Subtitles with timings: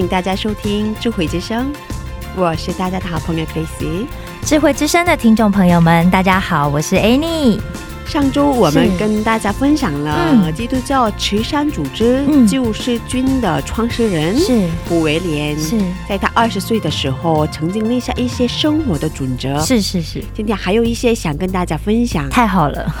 [0.00, 1.70] 请大家收听智慧之声，
[2.34, 4.06] 我是大家的好朋友 Casey。
[4.40, 7.60] 智慧之声的听众朋友们，大家好，我是 Annie。
[8.10, 10.52] 上周我们跟大家分享了嗯。
[10.52, 12.44] 基督教慈善组织嗯。
[12.44, 14.66] 救世军的创始人是。
[14.88, 15.78] 胡维廉，是。
[16.08, 19.60] 在他二十岁的时候，曾经立下一些生活的准则。
[19.60, 22.92] 是是是，今天还有一些想跟大家分享，太好了。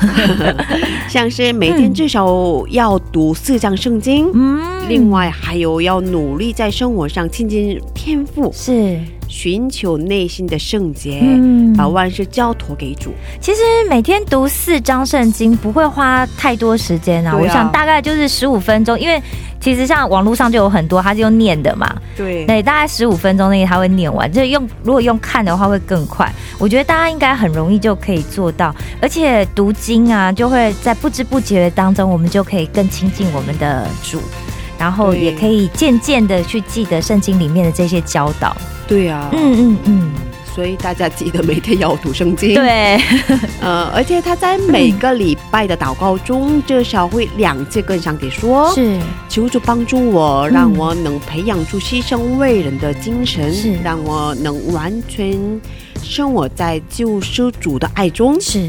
[1.10, 8.96] 像是每天至少要读四章圣经，嗯，另外还有要努力在生活上亲近天赋，是
[9.30, 13.14] 寻求内心的圣洁，嗯把万事交托给主。
[13.40, 19.22] 其实每天读四章圣经不会花太多时间啊，啊我想大概就是十五分钟，因为
[19.60, 26.30] 其实像网络上就有很多，他是用念的嘛，对对，大概十五分钟内他会念完，就是用如果用看的话会更快。
[26.58, 34.20] 我觉得大家应该很容易就可以做到，而且读经啊，就会在不知不觉当中，我们就可以更亲近我们的主。
[34.80, 38.56] 然后也可以渐渐的去记得圣经里面的这些教导。
[38.88, 40.12] 对啊，嗯嗯嗯，
[40.54, 42.98] 所以大家记得每天要读圣经。，对，
[43.60, 48.98] 呃，而且他在每个礼拜的祷告中，至少会两次跟上帝说是
[49.28, 53.74] ：“求主帮助我，让我能培养出牺牲为人的精神，是。
[53.84, 55.38] 让我能完全
[56.02, 58.68] 生活在救世主的爱中。”是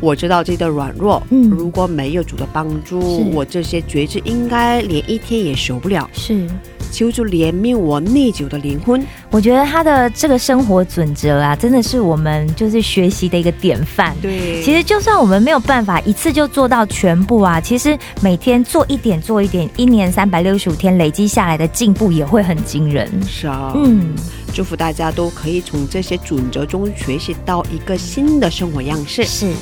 [0.00, 6.08] 我知道自己的软弱，嗯如果没有主的帮助，我这些觉知应该连一天也守不了。
[6.12, 6.46] 是。
[6.92, 9.04] 求主怜悯我内疚的灵魂。
[9.28, 14.14] 我觉得他的这个生活准则啊，真的是我们就是学习的一个典范。
[14.22, 23.10] 对其实就算我们没有办法一次就做到全部啊，其实每天做一点做一点，一年三百六十五天累积下来的进步也会很惊人。
[23.26, 24.14] 是啊，嗯，
[24.54, 29.24] 祝福大家都可以从这些准则中学习到一个新的生活样式。
[29.24, 29.52] 是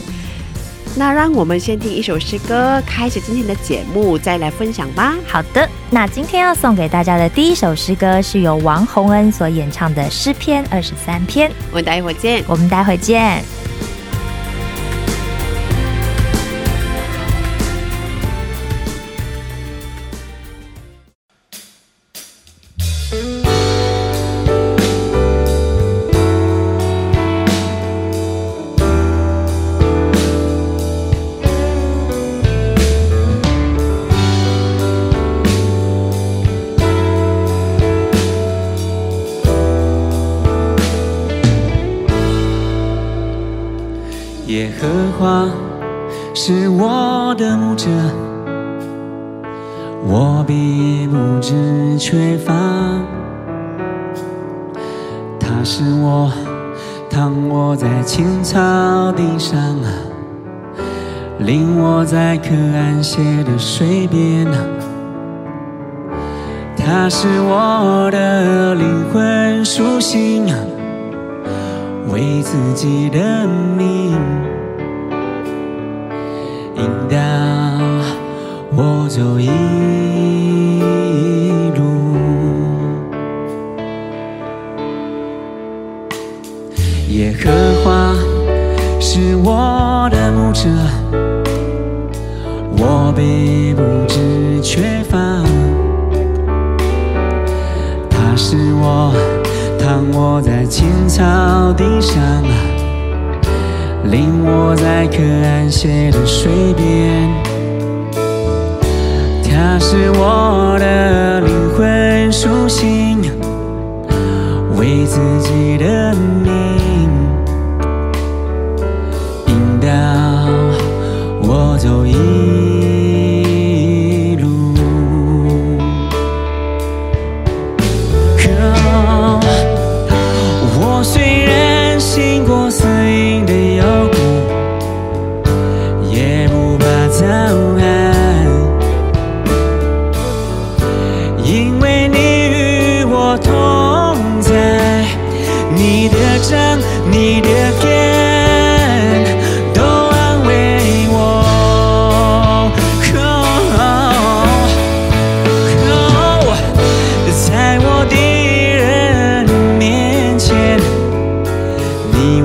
[0.94, 5.16] 那让我们先听一首诗歌，开始今天的节目，再来分享吧。
[5.26, 5.66] 好的。
[5.88, 12.44] 那今天要送给大家的第一首诗歌是由王洪恩所演唱的诗篇二十三篇，我们待会儿见。
[12.46, 13.61] 我们待会儿见。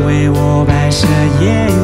[0.08, 1.06] 为我摆设
[1.42, 1.77] 宴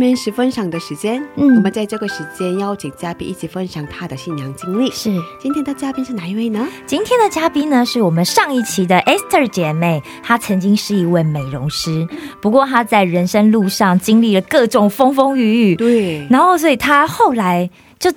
[0.00, 4.90] 面是分享的时间，嗯我们在这个时间邀请嘉宾一起分享他的信仰经历。
[4.90, 6.66] 是今天的嘉宾是哪一位呢？
[6.86, 12.08] 今天的嘉宾呢，是我们上一期的 Esther 姐妹，她曾经是一位美容师，
[12.40, 17.68] 不过她在人生路上经历了各种风风雨雨，对，然后所以她后来
[17.98, 18.10] 就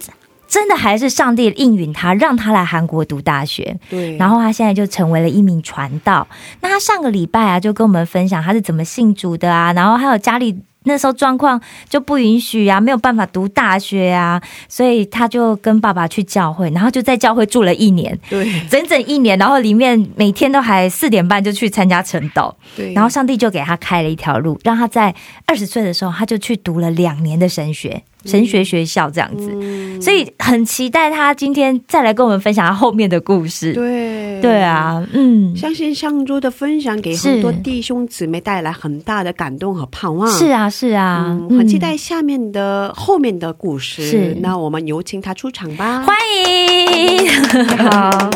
[0.47, 3.77] 真的还是上帝应允她，让她来韩国读大学。
[3.89, 6.25] 对，然后她现在就成为了一名传道。
[6.61, 10.57] 那她上个礼拜啊，就跟我们分享她是怎么信主的啊，然后还有家里。
[10.85, 11.59] 那时候状况
[11.89, 18.47] 就不允许啊，没有办法读大学啊，所以他就跟爸爸去教会，然后就在教会住了一年，对。
[18.69, 25.13] 整整一年，然后里面每天都还四点半就去参加晨祷，对，然后上帝就给他开了一条路，让他在
[25.45, 30.01] 二十岁的时候，他就去读了两年的神学神学学校这样子，嗯。
[30.01, 33.73] 所以很期待他今天再来跟我们分享他后面的故事。
[33.73, 34.12] 对
[34.43, 34.61] 对。
[34.61, 40.29] 啊，嗯，相信上周的分享给很多弟兄姊妹带来很大的感动和盼望。
[40.31, 44.05] 是啊，是啊，嗯，很期待下面的、后面的故事。
[44.05, 44.37] 是。
[44.41, 46.03] 那我们有请他出场吧。
[46.03, 46.15] 欢
[46.47, 47.29] 迎，
[47.77, 48.31] 好，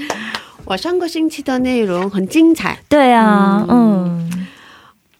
[0.66, 2.78] 我上个星期的内容很精彩。
[2.88, 4.46] 对啊，嗯，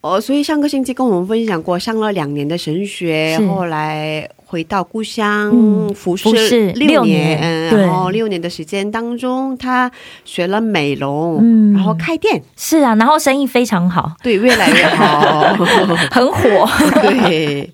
[0.02, 3.46] 哦，所以上个星期跟我们分享过，上了两年的神学，是。
[3.46, 9.88] 后来回到故乡、嗯服服侍侍六六年然后六年的时间当中，他
[10.24, 11.72] 学了美容，嗯。
[11.72, 15.54] 然后开店，是啊，然后生意非常好，对，越来越好。
[16.10, 16.68] 很火，
[17.00, 17.72] 对，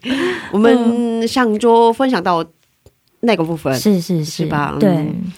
[0.52, 2.44] 我们上周分享到
[3.20, 4.44] 那个部分，是是是。
[4.44, 4.76] 吧？
[4.78, 4.90] 对。
[4.90, 5.32] 嗯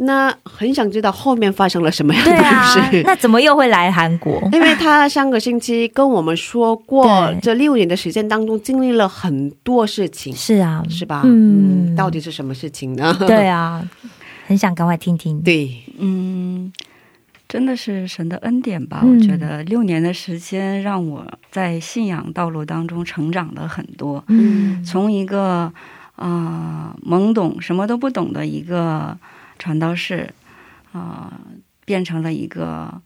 [0.00, 3.02] 那很想知道后面发生了什么样的故对啊事。
[3.06, 4.40] 那怎么又会来韩国？
[4.52, 11.22] 因为他上个星期跟我们说过，这六年的时间当中经历了很多事情，是啊，是吧？
[11.24, 13.12] 嗯嗯，到底是什么事情呢？
[13.26, 13.82] 对啊，
[14.46, 15.42] 很想赶快听听。
[15.42, 16.72] 对，嗯，
[17.48, 19.00] 真的是神的恩典吧？
[19.02, 25.72] 嗯我觉得六年的时间让我在信仰道路当中成长了很多，嗯，从一个
[26.14, 29.16] 啊、呃懵懂什么都不懂的一个
[29.58, 30.30] 传道士
[30.92, 31.32] 啊、
[31.84, 33.02] 变成了一个。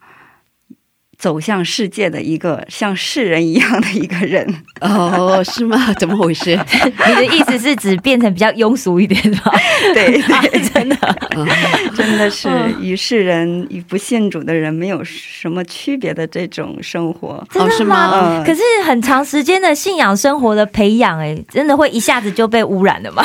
[1.19, 4.45] 走向世界的一个像世人一样的一个人，
[4.83, 5.93] 哦，是吗？
[6.01, 6.59] 怎么回事？
[7.07, 9.53] 你的意思是指变成比较庸俗一点吧？
[9.95, 11.17] 对对，真的，
[11.97, 17.47] 真的是嗯与世人与不信主的人没有什么区别的这种生活。
[17.51, 23.23] 真的是吗嗯可是很长时间的信仰生活的培养，哎，真的会一下子就被污染了吗？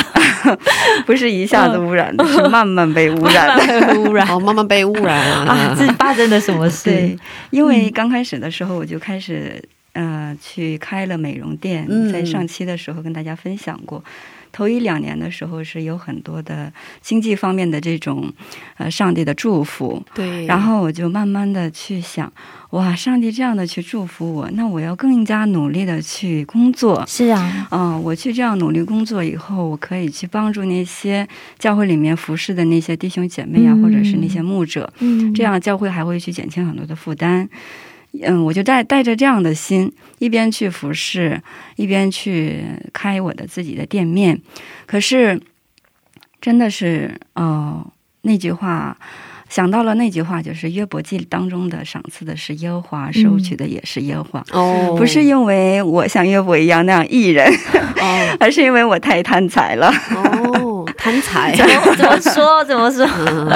[1.06, 3.66] 不是一下子污染的，是慢慢被污染的。
[3.66, 5.44] 慢慢被污染 哦，慢慢被污染啊！
[5.44, 5.76] 了。
[5.78, 6.90] 这发生了什么事？
[6.90, 7.18] 对，
[7.50, 9.62] 因为刚开始的时候我就开始
[9.94, 14.02] 呃去开了美容店，嗯在上期的时候跟大家分享过。
[14.52, 18.32] 头一两年的时候是有很多的经济方面的这种
[18.76, 22.32] 呃上帝的祝福，对，然后我就慢慢的去想，
[22.70, 27.04] 哇，上帝这样的去祝福我，那我要更加努力的去工作。
[27.06, 31.26] 是啊，嗯、我去这样努力工作以后，我可以去帮助那些
[31.58, 33.82] 教会里面服侍的那些弟兄姐妹啊，嗯。
[33.82, 35.32] 或者是那些牧者，嗯。
[35.34, 37.42] 这样教会还会去减轻很多的负担。
[37.42, 37.48] 嗯，
[38.44, 41.40] 我就带带着这样的心，一边去服侍，
[41.76, 44.40] 一边去开我的自己的店面。
[44.86, 45.40] 可是，
[46.40, 47.86] 真的是，呃，
[48.22, 48.96] 那句话。
[49.48, 54.44] 想到了那句话，就是约伯记当中的赏赐的是耶和华，收取的也是耶和华。
[54.52, 57.50] 哦，不是因为我像约伯一样那样艺人，
[57.98, 59.90] 哦 而是因为我太贪财了。
[60.14, 60.67] 哦，
[61.10, 61.52] 贪财。
[61.56, 62.64] 怎么怎么说？
[62.64, 63.06] 怎么说？
[63.06, 63.48] 嗯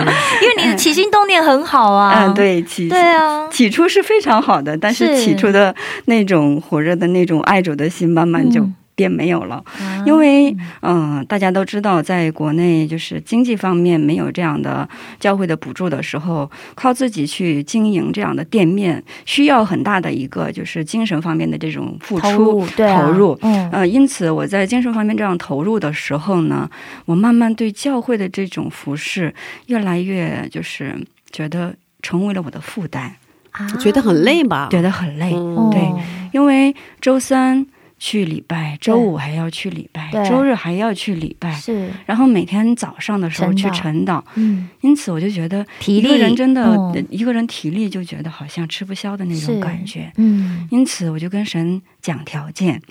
[0.43, 2.25] 因为你的起心动念很好啊。
[2.27, 5.75] 嗯，对，起对啊，起初是非常好的，但是是起初的
[6.07, 9.57] 那种火热的那种爱主的心，慢慢就嗯变没有了。
[9.81, 22.43] 啊因为，嗯、大家都知道，在国内就是经济方面没有这样的教会的补助的时候，靠自己去经营这样的店面，需要很大的一个就是精神方面的这种付投出。
[22.45, 26.69] 入对啊投入嗯呃，因此我在精神方面这样投入的时候呢，
[27.05, 29.35] 我慢慢对教会的这种服饰
[29.67, 30.95] 越来越就是
[31.31, 33.15] 觉得成为了我的负担，
[33.53, 34.69] 啊觉得很累吧？
[34.71, 35.33] 觉得很累。
[35.35, 36.01] 嗯对哦
[36.33, 37.67] 因为周三
[38.05, 44.21] 去礼拜，周五还要去礼拜，周日还要去礼拜，是然后每天早上的时候去晨祷。
[44.35, 50.11] 嗯因此，我就觉得体力一个人真的、嗯一个人体力就觉得好像吃不消的那种感觉。
[50.17, 52.83] 嗯，因此，我就跟神讲条件，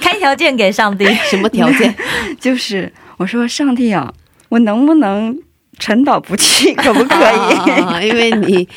[0.00, 1.04] 开条件给上帝。
[1.30, 1.94] 什么条件？
[2.40, 4.12] 就是我说上帝啊，
[4.48, 5.38] 我能不能
[5.78, 7.70] 晨祷不去，可不可以？
[7.70, 8.68] 啊因为你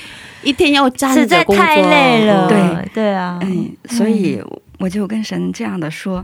[0.44, 2.90] 一天要站着工作，太累了，对。
[2.94, 4.42] 对啊，嗯，所以
[4.80, 6.24] 我就跟神这样的说。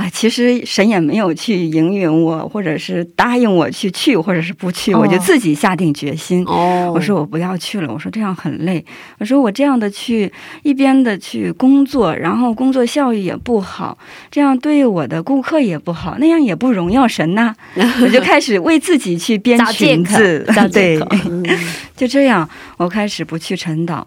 [0.00, 6.42] 啊，其实神也没有去引允我，或者是答应我去去，或者是不去，哦我就自己下定决心。
[6.46, 8.82] 哦，我说我不要去了，我说这样很累，
[9.18, 13.98] 我说我这样的去一边的去工作，然后工作效益也不好，
[14.30, 17.54] 这样对我的顾客也不好，那样也不荣耀神呐、
[18.02, 21.08] 我就开始为自己去编裙子，对口，
[21.94, 24.02] 就这样，我开始不去晨祷。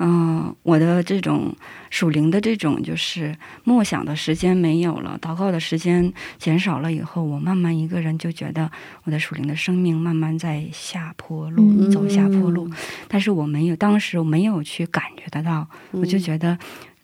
[0.00, 1.52] 嗯，我的这种
[1.90, 8.70] 属灵的这种就是默想的时间没有了，祷告的时间减少了以后，我慢慢一个人就觉得
[9.04, 12.70] 我的属灵的生命慢慢在下坡路，嗯走下坡路。
[13.08, 16.58] 但是我没有，当时我没有去感觉得到，我就觉得。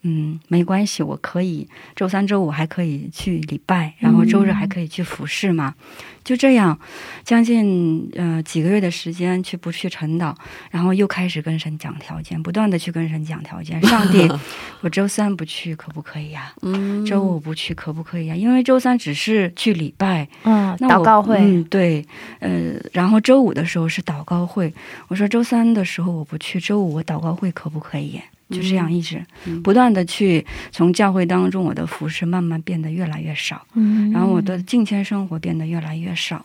[0.07, 5.75] 嗯，没关系，我可以周三、周五还可以去礼拜，然后周日还可以去服侍嘛。
[6.23, 6.79] 就这样，
[7.23, 10.35] 将近呃几个月的时间去不去晨祷，
[10.71, 13.81] 然后又开始跟神讲条件，不断的去跟神讲条件。
[13.83, 14.27] 上帝，
[14.81, 22.03] 我周三不去可不可以呀、嗯周五不去可不可以呀、因为周三只是去礼拜，嗯，祷告会，嗯，对，
[22.41, 24.73] 呃，然后周五的时候是祷告会，
[25.09, 28.21] 我说周三的时候我不去，周五我祷告会可不可以？
[28.51, 36.45] 就这样一直嗯不断的去从教会当中，我的服饰慢慢变得越来越少，嗯然后我的敬虔生活变得越来越少。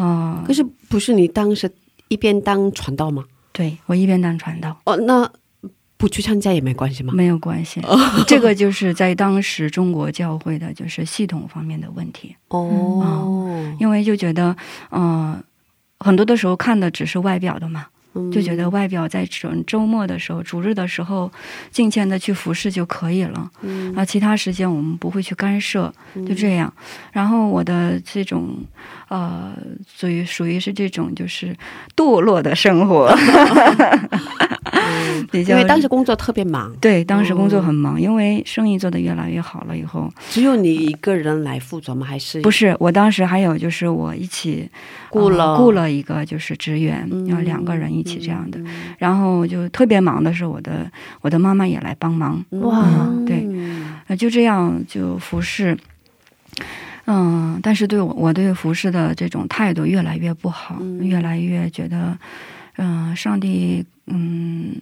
[0.00, 1.68] 嗯、可是不是你当时
[2.06, 3.24] 一边当传道吗？
[3.52, 5.28] 对我一边当传道哦，那
[5.96, 7.12] 不去参加也没关系吗？
[7.12, 7.80] 没有关系，
[8.24, 14.56] 这个就是在当时中国教会的就是系统方面的问题，哦，因为就觉得，
[14.92, 15.42] 嗯、
[15.98, 17.97] 很多的时候看的只是外表的嘛，嗯
[18.32, 21.30] 就觉得外表在周周末的时候、主日的时候，
[21.70, 23.50] 敬虔的去服侍就可以了。
[23.62, 25.92] 嗯啊，其他时间我们不会去干涉，
[26.26, 26.72] 就这样。
[27.12, 28.56] 然后我的这种
[29.08, 29.52] 呃，
[29.86, 31.56] 属于属于是这种就是
[31.94, 33.14] 堕落的生活，
[35.32, 42.06] 因为当时工作特别忙，对当时工作很忙，因为生意做得越来越好了以后，只有你一个人来负责吗？
[42.06, 42.40] 还是？
[42.40, 44.68] 不是我当时还有就是我一起
[45.10, 45.52] 雇了。
[45.52, 48.60] 呃雇了一个就是职员，嗯然后两个人一起这样的。
[48.98, 52.84] 然后就特别忙的时候，我的我的妈妈也来帮忙，哇。
[52.86, 53.46] 嗯对。
[54.06, 55.76] 呃，就这样就服侍。
[57.06, 61.06] 嗯，但是对我我对服侍的这种态度越来越不好，嗯。
[61.06, 62.16] 越来越觉得，
[62.78, 64.80] 嗯、上帝嗯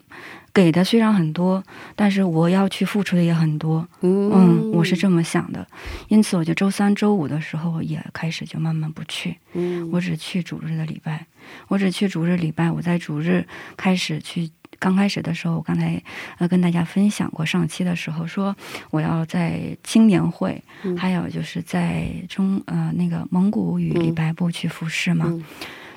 [0.55, 1.63] 给的虽然很多，
[1.95, 5.67] 但是我要去付出的也很多，嗯，我是这么想的，
[6.09, 9.91] 因此我就周三、周五的时候也开始就慢慢不去，嗯。
[9.93, 11.27] 我只去主日的礼拜，
[11.69, 12.71] 我只去主日礼拜。
[12.71, 16.03] 我在主日开始去，刚开始的时候，我刚才
[16.39, 18.57] 呃跟大家分享过，上期的时候说
[18.91, 20.97] 我要在青年会，嗯。
[20.97, 25.27] 还有就是在中呃那个蒙古语礼拜部去服侍嘛。
[25.29, 25.45] 嗯。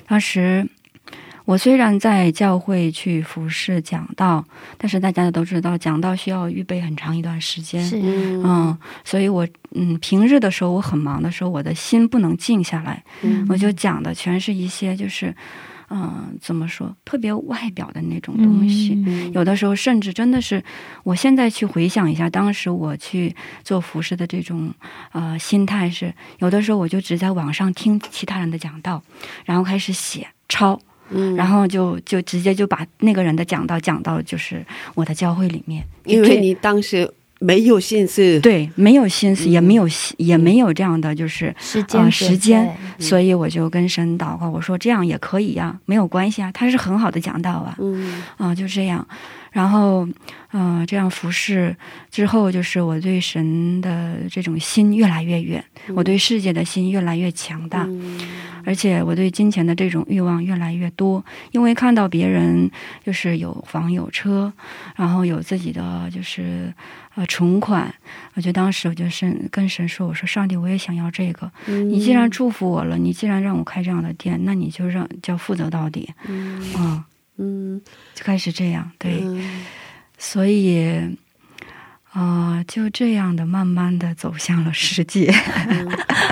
[0.06, 0.68] 当时
[1.50, 4.44] 我虽然在教会去服侍讲道，
[4.78, 7.82] 但是大家都知道讲道需要预备很长一段时间。
[7.82, 15.34] 是嗯嗯，所以我嗯平日的时候我很忙的时候，我的心不能静下来，嗯我就讲的全是一些就是，
[15.88, 18.94] 嗯、怎么说，特别外表的那种东西。
[19.04, 20.62] 嗯有的时候甚至真的是，
[21.02, 24.72] 我现在去回想一下，当时我去做服饰的这种
[25.10, 29.02] 呃心态是，有的时候我就只在网上听其他人的讲道，
[29.44, 30.80] 然后开始写抄，
[31.10, 31.36] 嗯。
[31.36, 34.64] 然后就就直接就把那个人的讲道讲到就是
[34.94, 39.50] 我的教会里面，因为你当时没有心思，对没有心思，嗯。
[39.50, 39.88] 也没有
[40.18, 48.22] 也没有这样的就是时间、呃时间所以我就跟神祷告，我说这样也可以呀、没有关系啊，他是很好的讲道啊，嗯。
[48.36, 49.06] 啊、就这样，
[49.52, 50.06] 然后，
[50.52, 51.74] 嗯、这样服侍
[52.10, 55.64] 之后，就是我对神的这种心越来越远，
[55.94, 58.18] 我对世界的心越来越强大，嗯
[58.62, 62.70] 而且我对金钱的这种欲望越来越多，因为看到别人
[63.02, 64.52] 就是有房有车，
[64.96, 66.70] 然后有自己的就是
[67.14, 67.92] 呃存款，
[68.34, 77.02] 我就当时我就神跟神说，我说上帝，我也想要这个，你既然祝福我了，你既然让我开这样的店，那你就让就要负责到底，嗯
[77.40, 77.82] 嗯，嗯
[78.14, 79.20] 就开始这样，对。
[79.22, 79.64] 嗯
[80.22, 80.86] 所以，
[82.12, 85.32] 呃，就这样的慢慢的走向了世界。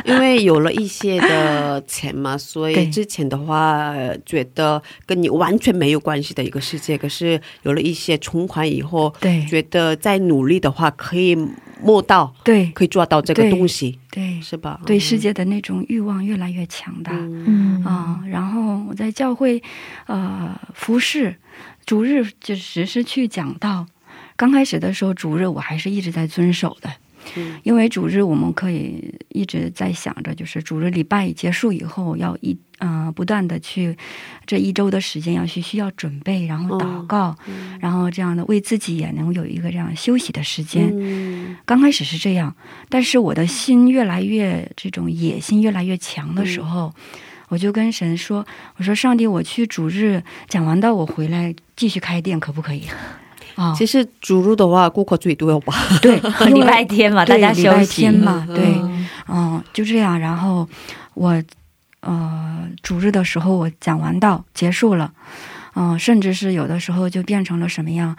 [0.05, 11.35] 因为有了一些的钱嘛， 所以之前的话呃觉得跟你完全没有关系的一个世界，可是有了一些存款以后，对觉得再努力的话可以
[11.83, 14.41] 摸到，对可以抓到这个东西，对。
[14.41, 14.81] 是吧？
[14.87, 17.13] 对，世界的那种欲望越来越强大。
[17.13, 17.45] 嗯。
[17.47, 17.85] 嗯。
[17.85, 19.63] 啊、然后我在教会，
[20.07, 21.35] 呃，服侍，
[21.85, 23.87] 主日就只是去讲道。
[24.37, 26.91] 刚开始的时候，主日我还是一直在遵守的，
[27.37, 27.59] 嗯。
[27.65, 33.97] 因为主日我们可以一直在想着，就是主日礼拜结束以后，要一呃不断的去
[34.47, 37.35] 这一周的时间要去需要准备，然后祷告，
[37.81, 40.89] 然后这样的为自己也能有一个这样休息的时间。
[40.97, 41.28] 嗯
[41.65, 42.55] 刚开始是这样，
[42.89, 46.93] 但是我的心越来越这种野心越来越强的时候，
[47.49, 52.85] 我就跟神说：“我说上帝，我去主日讲完道，我回来继续开店，可不可以？”
[53.57, 55.75] 啊、其实主日的话，顾客最多吧？
[56.01, 56.17] 对，
[56.55, 58.81] 礼拜天嘛，大对家礼拜天嘛，嗯对，
[59.27, 60.19] 嗯，就这样。
[60.19, 60.69] 然后
[61.15, 61.43] 我
[62.01, 65.13] 呃主日的时候，我讲完道结束了，
[65.75, 68.17] 嗯、甚至是有的时候就变成了什么样？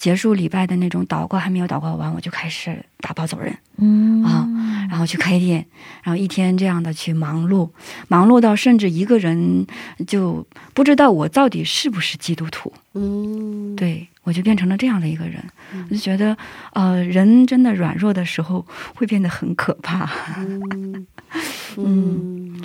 [0.00, 4.24] 结束礼拜的那种祷告还没有祷告完，我就开始打包走人，嗯。
[4.24, 4.48] 啊
[4.90, 5.64] 然后去开店，
[6.02, 7.70] 然后一天这样的去忙碌，
[8.08, 9.64] 忙碌到甚至一个人
[10.04, 12.72] 就不知道我到底是不是基督徒。
[12.94, 15.40] 嗯，对我就变成了这样的一个人，
[15.88, 16.36] 我就觉得，
[16.72, 20.10] 呃，人真的软弱的时候会变得很可怕。
[20.38, 21.06] 嗯。
[21.78, 22.60] 嗯，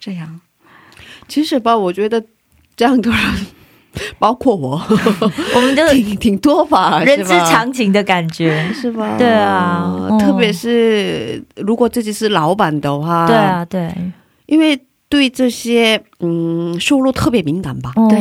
[0.00, 0.40] 这样，
[1.28, 2.24] 其实吧，我觉得
[2.74, 3.20] 这样的人，
[4.18, 4.80] 包括我，
[5.54, 8.70] 我们就 挺挺多吧，人之常情的感觉。
[8.72, 9.16] 是吧？
[9.18, 10.18] 对啊嗯。
[10.18, 13.92] 特别是如果自己是老板的话，对，啊，对，
[14.46, 18.18] 因为对这些嗯收入特别敏感吧，对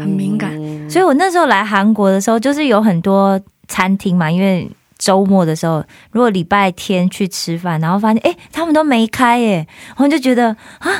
[0.00, 0.50] 很敏感。
[0.88, 10.90] 所以我那时候来韩国的时候，就是有很多餐厅嘛，因为周末的时候，如果礼拜天去吃饭，然后发现哎、诶他们都没开耶，然后就觉得啊，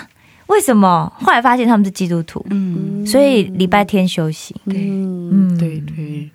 [0.49, 1.11] 为什么？
[1.21, 4.55] 后来发现他们是基督徒，嗯，所以礼拜天休息。
[4.67, 6.29] 对嗯，嗯对对。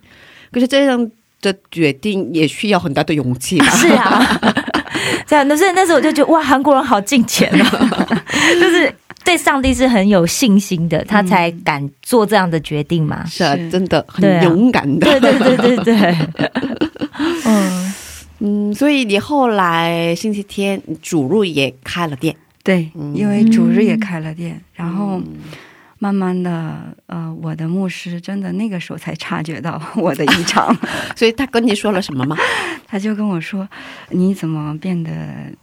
[0.51, 3.65] 可是这样的决定也需要很大的勇气吧？
[3.75, 4.39] 是啊，
[5.27, 8.15] 这样，所以那时候我就觉得哇，韩国人好敬虔哦，
[8.59, 8.93] 就是
[9.25, 13.25] 对上帝是很有信心的，他才敢做这样的决定嘛。
[13.25, 15.19] 是啊，真的很勇敢的。
[15.19, 16.17] 对对对对对，
[17.45, 17.93] 嗯，
[18.39, 25.25] 嗯，所以你后来星期天主路也开了店，对嗯，因为主日也开了店，然后嗯
[26.03, 30.75] 慢慢的，呃，我的牧师真的那个时候才察觉到 我的异常，
[31.15, 32.35] 所以他跟你说了什么吗？
[32.85, 33.67] 他就跟我说
[34.11, 35.11] ：“你怎么变得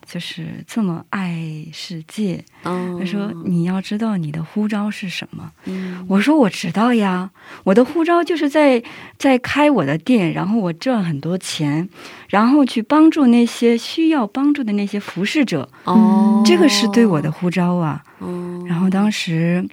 [0.05, 1.38] 就是这么爱
[1.72, 7.31] 世界？”嗯他说：“你要知道你的呼召是什么。”嗯我说我知道呀，
[7.64, 8.83] 我的呼召就是在
[9.18, 11.87] 在开我的店，然后我赚很多钱，
[12.29, 18.03] 然后去帮助那些需要帮助的那些服侍者，哦这个是对我的呼召啊。
[18.18, 19.64] 哦然后当时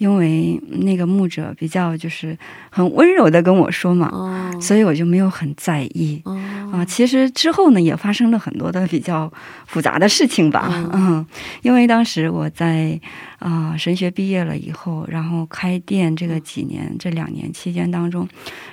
[0.00, 2.36] 因为那个牧者比较就是
[2.70, 6.20] 很温柔的跟我说嘛，哦所以我就没有很在意。
[6.24, 6.34] 哦
[6.72, 9.30] 啊，其实之后呢，也发生了很多的比较
[9.66, 10.70] 复杂的事情吧。
[10.72, 11.26] 嗯 嗯，
[11.60, 12.98] 因为当时我在
[13.40, 18.26] 啊、神学毕业了以后，然后开店这个几年，这两年期间当中，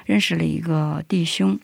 [0.06, 1.58] 认识了一个弟兄，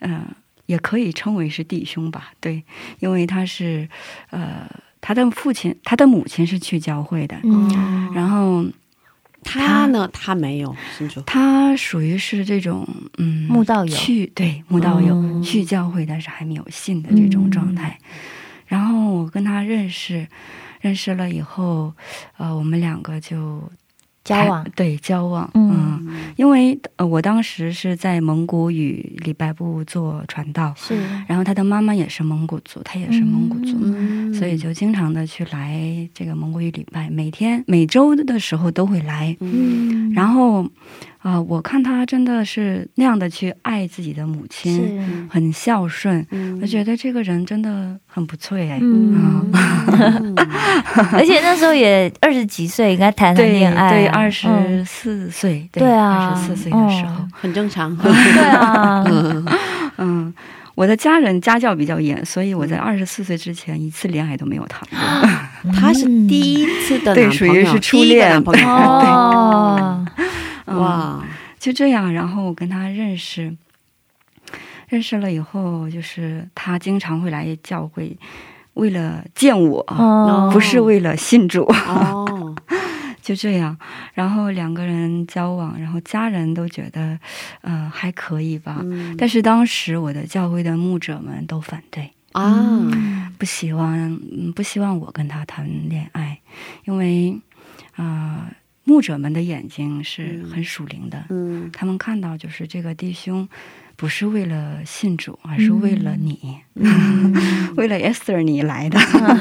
[0.00, 0.22] 嗯、
[0.66, 2.32] 也可以称为是弟兄吧。
[2.40, 2.62] 对，
[3.00, 3.88] 因为他是
[4.30, 4.68] 呃，
[5.00, 8.64] 他的父亲，他的母亲是去教会的，嗯然后
[9.42, 10.08] 他呢？
[10.12, 10.74] 他没有。
[11.26, 12.86] 他属于是这种
[13.18, 17.98] 嗯慕道友去对慕道友、嗯去教会，但是还没有信的这种状态。
[18.66, 20.26] 然后我跟他认识，
[20.80, 21.92] 认识了以后，
[22.36, 23.62] 呃，我们两个就
[24.30, 24.66] 交往。
[24.74, 25.70] 对交往，嗯。
[26.06, 30.96] 嗯，因为呃我当时是在蒙古语礼拜部做传道，是。
[31.26, 33.76] 然后他的妈妈也是蒙古族，他也是蒙古族。
[33.82, 34.32] 嗯。
[34.32, 40.12] 所以就经常的去来这个蒙古语礼拜，每天每周的时候都会来，嗯。
[40.14, 40.66] 然后，
[41.22, 48.78] 啊、我看他真的是那样的去爱自己的母亲，很孝顺，嗯我觉得这个人真的很不错哎。
[48.80, 50.34] 嗯，嗯
[51.12, 54.48] 而且那时候也二十几岁，应该谈了恋爱啊，对，嗯二十
[54.86, 57.94] 四岁，对啊二十四岁的时候，嗯很正常。
[58.00, 58.10] 对
[58.48, 59.04] 啊，
[59.98, 60.32] 嗯，
[60.74, 64.98] 我的家人家教比较严，所以我在二十四岁之前一次恋爱都没有谈过。
[65.72, 68.66] 他是第一次的对男朋友，属于是初恋男朋友。
[68.70, 70.06] 哦，
[70.70, 71.24] 嗯，哇，
[71.58, 73.56] 就这样，然后我跟他认识，
[74.88, 78.16] 认识了以后，就是他经常会来教会，
[78.74, 82.54] 为了见我，哦不是为了信主，哦，
[83.20, 83.76] 就这样。
[84.14, 87.18] 然后两个人交往，然后家人都觉得，
[87.62, 88.78] 呃，还可以吧。
[88.82, 92.50] 嗯但是当时我的教会的牧者们都反对，啊，
[93.38, 93.94] 不希望，
[94.32, 96.40] 嗯，不希望我跟他谈恋爱，
[96.84, 97.38] 因为，
[97.96, 98.46] 呃，
[98.90, 103.48] 牧者们的眼睛是很属灵的，嗯他们看到就是这个弟兄
[103.94, 107.32] 不是为了信主，而是为了你，嗯
[107.78, 108.98] 为了 Esther 你来的，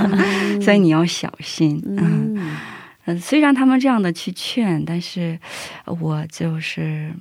[0.62, 1.82] 所以你要小心。
[1.84, 1.98] 嗯
[2.38, 2.58] 嗯
[3.06, 5.40] 嗯、虽然他们这样的去劝，但是
[5.86, 7.12] 我就是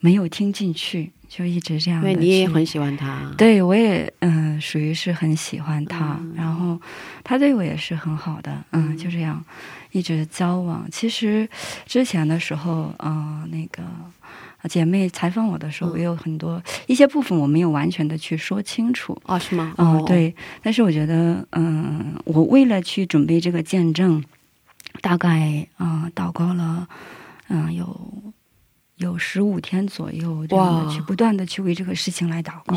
[0.00, 2.00] 没有听进去，就一直这样。
[2.00, 3.32] 因为你也很喜欢他。
[3.38, 6.80] 对，我也嗯、属于是很喜欢他，嗯然后
[7.22, 9.44] 他对我也是很好的，嗯，就这样
[9.96, 10.86] 一直交往。
[10.90, 11.48] 其实
[11.86, 13.82] 之前的时候，嗯、那个
[14.62, 19.16] 呃姐妹采访我的时候，嗯我有很多一些部分我没有完全的去说清楚。
[19.24, 19.72] 哦，是吗？
[19.78, 24.22] 哦，，对，但是我觉得，嗯、我为了去准备这个见证，
[25.00, 26.86] 大概啊、呃祷告了，
[27.48, 27.86] 嗯、有
[28.96, 32.74] 有十五天左右，这样的去不断的去为这个事情来祷告。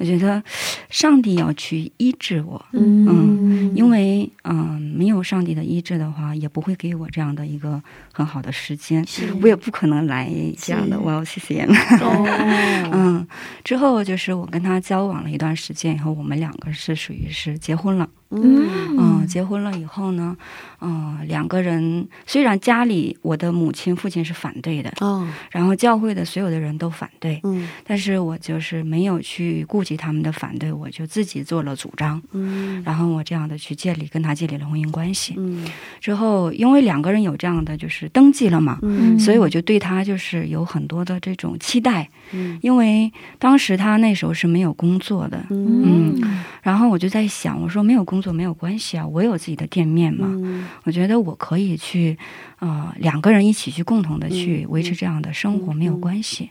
[0.00, 0.42] 我觉得
[0.90, 7.80] 上帝要去医治我，嗯因为嗯、没有上帝的医治的话，也不会给我这样的一个
[8.12, 9.06] 很好的时间，
[9.40, 11.72] 我也不可能来这样的是 Well CCM。
[12.00, 13.26] 哦， 嗯，
[13.62, 18.08] 之后就是我跟他交往了一段时间以后，我们两个是属于是结婚了。
[18.32, 18.96] 嗯。
[18.98, 20.36] 嗯，结婚了以后呢，
[20.80, 27.68] 嗯、两个人虽然家里我的母亲、父亲是反对的，哦，然后教会的所有的人都反对，嗯。
[27.84, 32.82] 但是我就是没有去顾及他们的反对，我就自己做了主张，嗯。
[32.84, 35.34] 然后我这样的去建立跟他建立了婚姻关系。
[35.38, 35.64] 嗯。
[36.00, 39.18] 之后，因为两个人有这样的就是登记了嘛，嗯。
[39.18, 42.58] 所以我就对他就是有很多的这种期待，嗯。
[42.60, 46.20] 因为当时他那时候是没有工作的，嗯。
[46.62, 50.66] 然后我就在想，我说没有工作没有关系啊，我有自己的店面嘛，嗯。
[50.84, 52.16] 我觉得我可以去，
[52.60, 56.48] 呃，两个人一起去共同的去嗯维持这样的生活，嗯没有关系，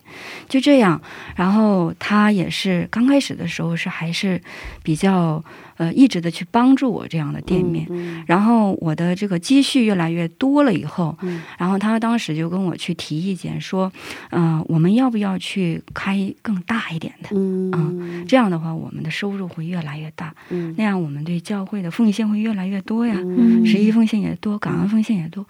[0.47, 1.01] 就这样。
[1.35, 4.41] 然后他也是刚开始的时候是还是
[4.83, 5.43] 比较
[5.81, 7.87] 呃一直的去帮助我这样的店面。
[7.89, 13.91] 嗯然后我的这个积蓄越来越多了以后，嗯然后他当时就跟我去提意见说，
[14.29, 17.29] 嗯、我们要不要去开更大一点的？
[17.33, 23.15] 嗯这样的话，我们的收入会越来越大，嗯那样我们对教会的奉献会越来越多呀。
[23.17, 25.45] 嗯十一奉献也多，感恩奉献也多。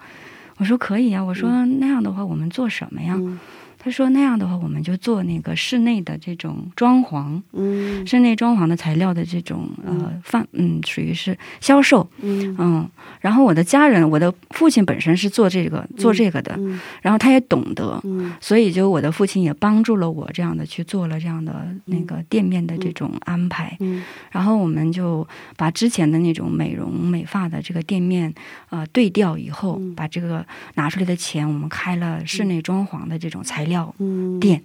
[0.58, 3.14] 我说可以呀、我说那样的话，我们做什么呀？
[3.18, 3.38] 嗯
[3.84, 12.88] 他说那样的话，我们就做那个室内的这种装潢，嗯室内装潢的材料的这种呃贩，嗯，属于是销售，嗯嗯。
[13.20, 23.76] 然后我的家人，我的父亲本身是做这个做这个的，嗯然后他也懂得，嗯所以就我的父亲也帮助了我这样的去做了这样的那个店面的这种安排。
[23.80, 28.32] 嗯然后我们就把之前的那种美容美发的这个店面，
[28.70, 34.38] 呃，对调以后，嗯把这个拿出来的钱，我们开了室内装潢的这种材料嗯。
[34.40, 34.62] 店，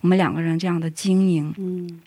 [0.00, 1.54] 我们两个人这样的经营。
[1.58, 2.00] 嗯。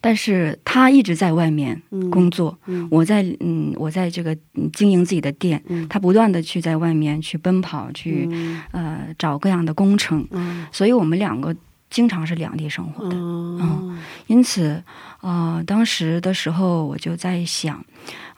[0.00, 2.10] 但是他一直在外面嗯。
[2.10, 2.86] 工作，嗯。
[2.90, 5.86] 我在嗯，我在这个嗯经营自己的店，嗯。
[5.88, 8.62] 他不断的去在外面去奔跑，去、嗯。
[8.70, 10.66] 呃找各样的工程，嗯。
[10.72, 11.54] 所以我们两个
[11.90, 13.16] 经常是两地生活的。
[13.16, 13.98] 嗯。
[14.28, 14.82] 因此，
[15.20, 17.84] 呃，当时的时候我就在想，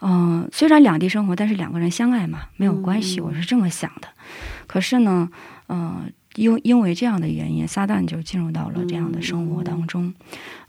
[0.01, 3.25] 嗯、虽然两地生活，但是两个人相爱嘛，没有关系，嗯。
[3.25, 4.07] 我是这么想的。
[4.67, 5.29] 可是呢，
[5.69, 10.13] 嗯、因因为这样的原因，撒旦就进入到了这样的生活当中，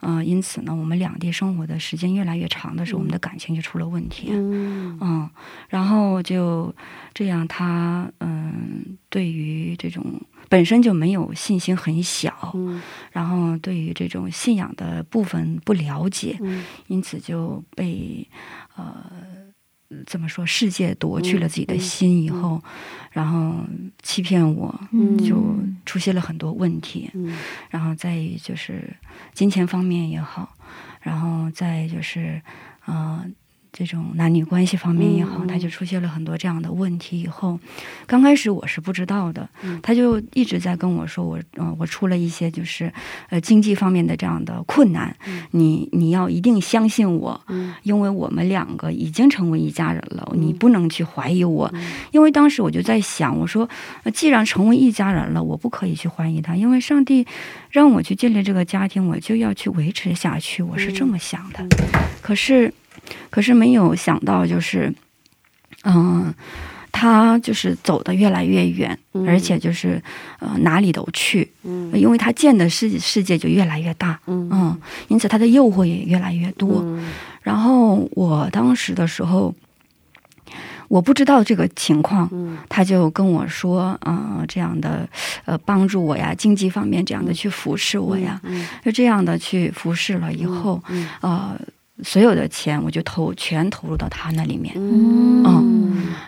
[0.00, 4.28] 嗯、因此呢，我们两地生活的时间越来越长的时候，我们的感情就出了问题。
[4.32, 4.98] 嗯。
[5.00, 5.30] 嗯，
[5.68, 6.74] 然后就
[7.14, 10.04] 这样他，嗯，对于这种
[10.48, 12.82] 本身就没有信心很小，嗯。
[13.12, 16.64] 然后对于这种信仰的部分不了解，嗯。
[16.88, 18.26] 因此就被
[18.74, 19.06] 呃
[20.06, 22.62] 怎么说世界夺去了自己的心以后，
[23.10, 23.64] 然后
[24.02, 27.10] 欺骗我，嗯就出现了很多问题。
[27.14, 27.34] 嗯
[27.70, 28.94] 然后再就是
[29.32, 30.54] 金钱方面也好，
[31.00, 32.40] 然后再就是
[32.86, 33.24] 呃
[33.72, 37.20] 这种男女关系方面也好，他就出现了很多这样的问题。
[37.22, 37.58] 以后
[38.06, 42.92] 刚开始我是不知道的，嗯他就一直在跟我说我呃我出了一些就是
[43.30, 47.40] 呃经济方面的这样的困难，嗯你你要一定相信我。
[47.48, 51.70] 嗯因为我们两个已经成为一家人了，你嗯不能去怀疑我。
[51.72, 53.68] 嗯因为当时我就在想，我说，
[54.02, 57.26] 呃既然成为一家人了，我不可以去怀疑他，因为上帝
[57.70, 61.66] 让我去建立这个家庭，我就要去维持下去，我是这么想的。
[62.20, 62.72] 可是，
[63.30, 64.92] 可是没有想到，就是，
[65.84, 66.32] 嗯、
[66.90, 69.26] 他就是走的越来越远，嗯。
[69.26, 70.02] 而且就是
[70.38, 71.90] 呃哪里都去，嗯。
[71.94, 74.48] 因为他见的世世界就越来越大，嗯。
[74.52, 76.80] 嗯，因此他的诱惑也越来越多。
[76.82, 77.04] 嗯。
[77.42, 79.52] 然后我当时的时候，
[80.88, 82.56] 我不知道这个情况，嗯。
[82.68, 85.08] 他就跟我说，嗯、这样的，
[85.46, 88.64] 呃，帮助我呀，经济方面这样的去服侍我呀，嗯。
[88.84, 91.08] 就这样的去服侍了以后，嗯。
[91.20, 91.58] 呃，
[92.02, 95.82] 所有的钱我就投全投入到他那里面，嗯。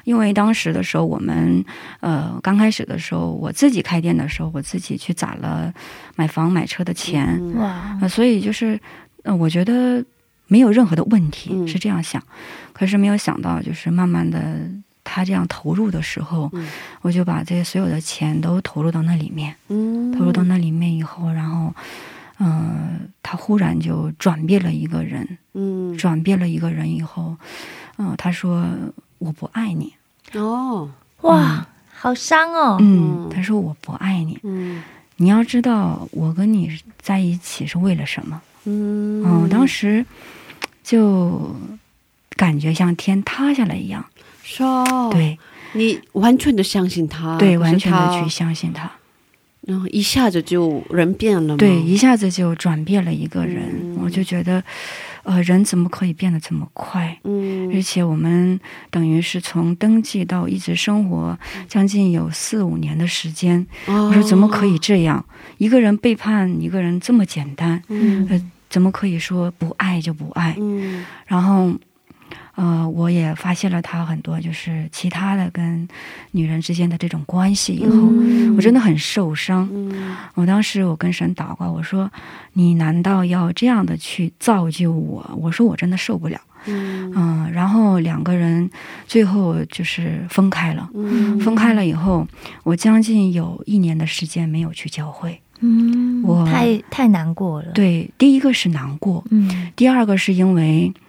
[0.04, 1.64] 因为当时的时候我们，
[2.00, 5.72] 呃，刚开始的时候我自己开店的时候，我自己去攒了
[6.14, 7.56] 买房买车的钱，嗯。
[7.58, 8.78] 哇，呃，所以就是，
[9.22, 10.04] 呃，我觉得
[10.46, 12.22] 没有任何的问题，嗯是这样想。
[12.72, 14.40] 可是没有想到，就是慢慢的，
[15.02, 16.66] 他这样投入的时候，嗯
[17.00, 20.12] 我就把这些所有的钱都投入到那里面，嗯。
[20.12, 21.74] 投入到那里面以后，然后，
[22.38, 25.96] 嗯、他忽然就转变了一个人，嗯。
[25.96, 27.36] 转变了一个人以后，
[27.98, 28.66] 嗯、他说
[29.18, 29.94] 我不爱你，
[30.34, 30.90] 哦。
[31.20, 34.82] 哇，好伤哦，嗯嗯，他说我不爱你，嗯。
[35.16, 38.42] 你要知道，我跟你在一起是为了什么？
[38.64, 39.22] 嗯。
[39.24, 40.04] 嗯，当时
[40.82, 41.54] 就
[42.30, 44.04] 感觉像天塌下来一样。
[44.42, 45.38] 是哦，对。
[45.76, 48.90] 你完全的相信他，对，完全的去相信他。
[49.66, 51.56] 然后一下子就人变了吗？
[51.56, 54.62] 对，一下子就转变了一个人，嗯我就觉得，
[55.22, 57.18] 呃，人怎么可以变得这么快？
[57.24, 64.78] 嗯而且我们等于是从登记到一直生活将近有四五年的时间，我我说怎么可以？
[64.78, 65.24] 这样？
[65.58, 70.54] 一个人背叛一个人这么简单，嗯呃，怎么可以说不爱就不爱？
[70.58, 71.72] 嗯然后，
[72.56, 75.86] 呃，我也发现了他很多就是其他的跟
[76.32, 79.68] 女人之间的这种关系以后，嗯我真的很受伤。
[79.72, 82.10] 嗯我当时我跟神祷告，我说
[82.54, 88.70] ：“你难道要这样的去造就我？”我说：“我真的受不了。”嗯嗯，然后两个人
[89.06, 90.88] 最后就是分开了。
[90.94, 92.26] 嗯分开了以后，
[92.62, 95.40] 我将近有一年的时间没有去教会。
[95.60, 101.03] 嗯，我太太难过了，，对，第一个是难过，嗯，第二个是因为我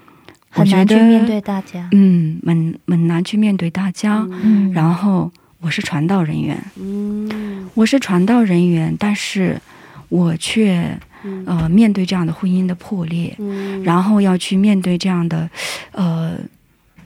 [0.56, 4.26] 很难去面对大家，嗯，很很难去面对大家。
[4.42, 7.70] 嗯，然后我是传道人员，嗯。
[7.74, 9.60] 我是传道人员，但是
[10.08, 10.98] 我却
[11.46, 13.84] 呃面对这样的婚姻的破裂，嗯。
[13.84, 15.50] 然后要去面对这样的
[15.92, 16.38] 呃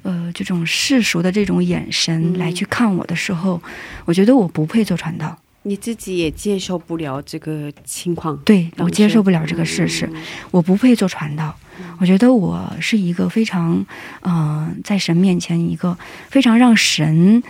[0.04, 2.38] 呃这种世俗的这种眼神嗯。
[2.38, 3.60] 来去看我的时候，
[4.06, 5.36] 我觉得我不配做传道。
[5.64, 10.10] 你自己也接受不了这个情况，对我接受不了这个事实，
[10.52, 11.56] 我不配做传道。
[12.00, 13.86] 我觉得我是一个非常，
[14.22, 15.98] 嗯、在神面前一个
[16.30, 17.42] 非常让神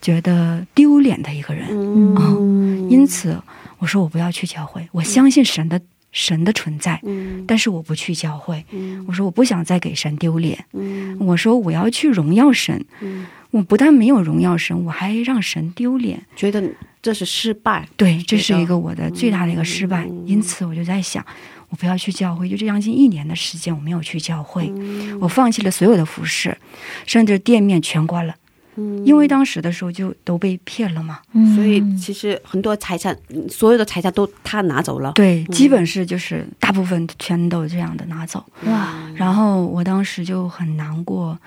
[0.00, 1.68] 觉得丢脸的一个人。
[1.70, 3.40] 嗯因此，
[3.78, 5.80] 我说我不要去教会，我相信神的
[6.12, 8.64] 神的存在，嗯但是我不去教会。
[8.70, 10.64] 嗯我说我不想再给神丢脸。
[10.72, 12.84] 嗯我说我要去荣耀神。
[13.00, 16.20] 嗯我不但没有荣耀神，我还让神丢脸。
[16.34, 16.60] 觉得
[17.04, 20.06] 这是失败，对，这是一个我的最大的一个失败。
[20.06, 21.22] 嗯因此，我就在想，
[21.68, 25.20] 我不要去教会，就这将近一年的时间，我没有去教会，嗯。
[25.20, 26.56] 我放弃了所有的服饰，
[27.04, 28.34] 甚至店面全关了，
[28.76, 29.04] 嗯。
[29.04, 31.20] 因为当时的时候就都被骗了嘛。
[31.34, 31.54] 嗯。
[31.54, 38.42] 所以其实很多财产，嗯所有的财产都他拿走了，对，基本是就是大部分全都这样的拿走。
[38.64, 41.38] 哇，然后我当时就很难过，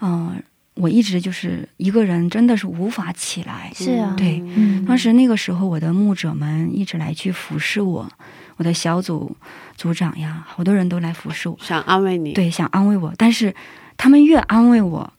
[0.00, 0.42] 嗯、
[0.74, 3.70] 我一直就是一个人，真的是无法起来。
[3.74, 4.42] 是啊，对。
[4.56, 8.08] 嗯，当时那个时候，我的牧者们一直来去服侍我，
[8.56, 9.36] 我的小组
[9.76, 13.54] 组长呀，好多人都来服侍我，想安慰你，对，想安慰我，但是
[13.96, 15.12] 他们越安慰我，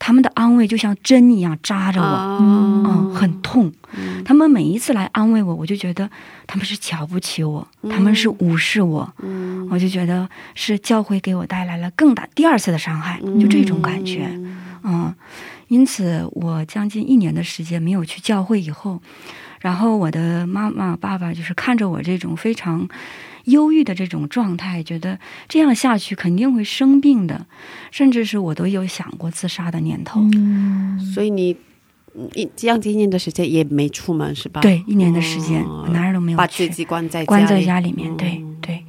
[0.00, 2.38] 他们的安慰就像针一样扎着我，啊。
[2.40, 3.70] 嗯，很痛。
[3.92, 4.24] 嗯。
[4.24, 6.10] 他们每一次来安慰我，我就觉得
[6.48, 9.68] 他们是瞧不起我，他们是无视我，嗯。
[9.70, 14.26] 我就觉得是教会给我带来了更大第二次的伤害，就这种感觉。
[14.82, 15.14] 嗯，
[15.68, 19.00] 因此我将近一年的时间没有去教会以后，
[19.60, 22.88] 然后我的妈妈、爸爸就是看着我这种非常
[23.44, 27.46] 忧郁的这种状态，觉得这样下去肯定会生病的，
[27.90, 30.20] 甚至是我都有想过自杀的念头。
[30.34, 31.56] 嗯，所以你
[32.14, 34.60] 嗯一这样一年的时间也没出门是吧？
[34.60, 36.74] 对，一年的时间，哦我哪儿都没有把去自。
[36.74, 38.84] 己关在关在家里面，对嗯对。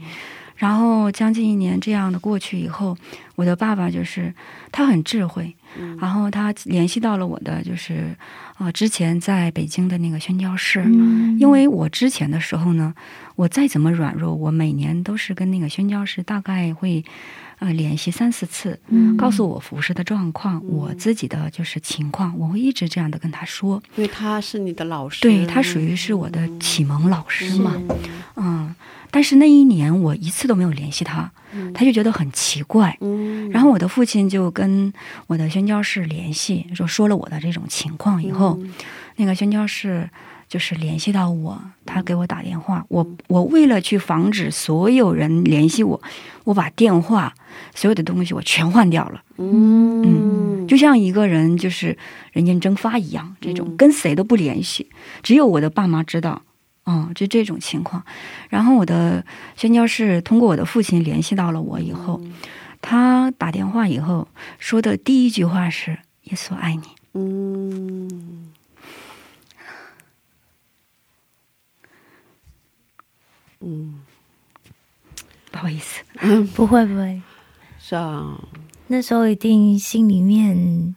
[0.56, 2.96] 然后将近一年这样的过去以后，
[3.36, 4.32] 我的爸爸就是
[4.72, 8.16] 他很智慧，嗯然后他联系到了我的就是
[8.58, 11.38] 呃之前在北京的那个宣教室，嗯。
[11.40, 12.94] 因为我之前的时候呢，
[13.36, 17.04] 我再怎么软弱，我每年都是跟那个宣教室大概会
[17.60, 19.18] 呃联系三四次，嗯。
[19.18, 23.82] 告诉我服饰的状况，我自己的就是情况，我会一直这样的跟他说。
[23.96, 27.98] 因为他是你的老师，对他属于是我的启蒙老师嘛，嗯。
[28.36, 28.76] 嗯，
[29.12, 31.30] 但是那一年我一次都没有联系他，
[31.74, 32.98] 他就觉得很奇怪。
[33.02, 34.92] 嗯，然后我的父亲就跟
[35.28, 38.74] 我的宣教士联系，说说了我的这种情况以后，嗯
[39.18, 40.10] 那个宣教士
[40.48, 46.02] 就是联系到我，他给我打电话，我我为了去防止所有人联系我，
[46.46, 47.34] 我把电话
[47.76, 50.66] 所有的东西我全换掉了，嗯。
[50.68, 51.98] 就像一个人就是
[52.32, 54.88] 人间蒸发一样，这种跟谁都不联系，
[55.22, 56.42] 只有我的爸妈知道。
[56.86, 58.04] 嗯，就这种情况，
[58.50, 59.24] 然后我的
[59.56, 62.20] 宣教士通过我的父亲联系到了我以后，
[62.82, 68.48] 他打电话以后说的第一句话是“耶稣爱你嗯。
[73.60, 74.02] 嗯”，
[75.52, 76.04] 不好意思，
[76.56, 77.22] 不会不会，
[77.80, 78.40] 是啊，
[78.88, 80.96] 那时候一定心里面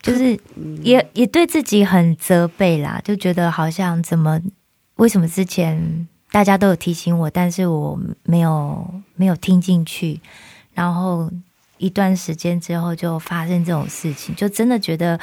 [0.00, 0.78] 就是嗯。
[0.82, 4.40] 也也对自己很责备啦，就觉得好像怎么
[4.96, 10.20] 为什么之前大家都有提醒我，但是我没有没有听进去，
[10.74, 11.30] 然后
[11.82, 15.18] 一段时间之后就发生这种事情，就真的觉得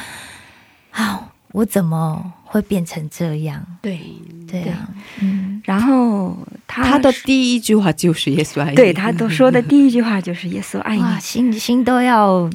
[0.91, 3.65] 啊，我怎么会变成这样？
[3.81, 3.99] 对。
[4.49, 4.89] 对啊，
[5.21, 11.19] 嗯然后他他的第一句话就是耶稣爱你，对他都说的第一句话就是耶稣爱你。
[11.21, 12.49] 心心都要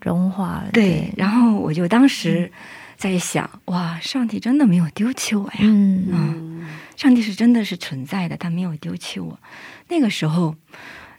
[0.00, 0.70] 融化了。
[0.72, 2.52] 对，然后我就当时
[2.96, 5.58] 在想，哇，上帝真的没有丢弃我呀！
[5.58, 9.36] 嗯嗯，上帝是真的是存在的，他没有丢弃我。
[9.88, 10.54] 那个时候，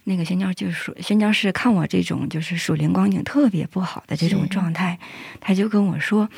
[0.07, 4.97] 那个宣教就说，宣教士看我这种就是属灵光景特别不好的这种状态，
[5.41, 6.29] 他就跟我说，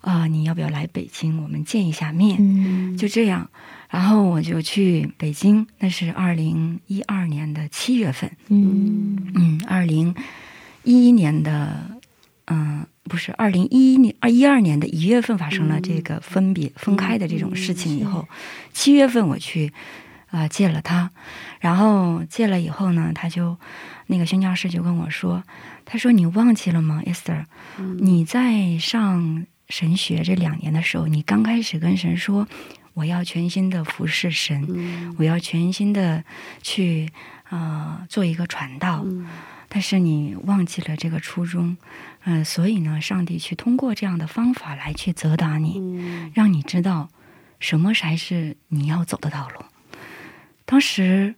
[0.00, 2.38] 啊、你要不要来北京，我们见一下面？
[2.38, 3.50] 嗯，就这样，
[3.90, 9.32] 然后我就去北京，那是二零一二年的七月份，嗯。
[9.34, 10.14] 嗯，二零
[10.84, 11.90] 一一年的，
[12.46, 18.28] 嗯、不是二零一一年二一二年的一月份发生了这个分别、分开的这种事情以后，
[18.72, 19.72] 七月份我去
[20.30, 21.10] 啊、呃见了他，
[21.60, 23.58] 然后借了以后呢，他就
[24.06, 25.42] 那个宣教师就跟我说，
[25.84, 27.44] 他说你忘记了吗，Esther？、
[28.00, 32.46] 你在上神学这两年的时候，你刚开始跟神说。
[32.94, 36.24] 我要全心的服侍神，我要全心的
[36.62, 37.08] 去
[37.48, 39.06] 呃做一个传道，
[39.68, 41.76] 但是你忘记了这个初衷，
[42.24, 45.80] 嗯、所以呢，上帝去通过这样的方法来去责打你，
[46.34, 47.08] 让你知道
[47.60, 49.64] 什么才是你要走的道路。
[50.70, 51.34] 当时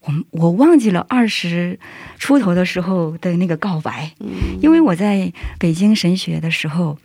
[0.00, 1.78] 我我忘记了二十
[2.18, 4.10] 出头的时候的那个告白，
[4.62, 6.96] 因为我在北京神学的时候。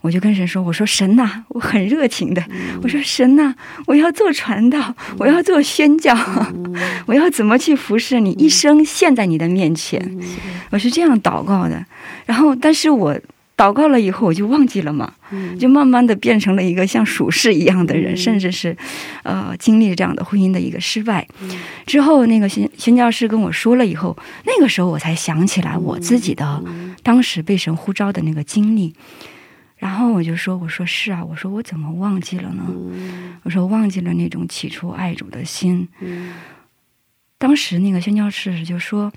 [0.00, 2.40] 我就跟神说：“我说神呐、我很热情的。
[2.84, 3.52] 我说神呐、
[3.84, 6.16] 我要做传道，我要做宣教，
[7.06, 10.00] 我要怎么去服侍你，一生献在你的面前。
[10.70, 11.84] 我是这样祷告的。
[12.26, 13.18] 然后，但是我
[13.58, 15.12] 祷告了以后，我就忘记了嘛，
[15.58, 18.74] 就慢慢的变成了一个像属世一样的人，甚至是
[19.24, 21.26] 呃经历这样的婚姻的一个失败。
[21.84, 24.16] 之后，那个宣宣教师跟我说了以后，
[24.46, 26.62] 那个时候我才想起来我自己的
[27.02, 28.94] 当时被神呼召的那个经历。
[29.76, 32.64] 然后我就说：“我说是啊，我说我怎么忘记了呢？
[33.44, 35.86] 我说忘记了那种起初爱主的心。
[37.38, 39.12] 当时那个宣教士就说：‘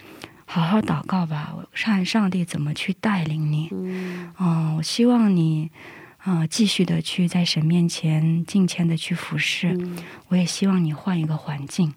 [0.53, 3.69] 好好祷告吧，我看上帝怎么去带领你。’
[4.37, 5.71] 嗯，我希望你
[6.17, 9.77] 啊、呃继续的去在神面前敬虔的去服侍。
[10.27, 11.93] 我也希望你换一个环境。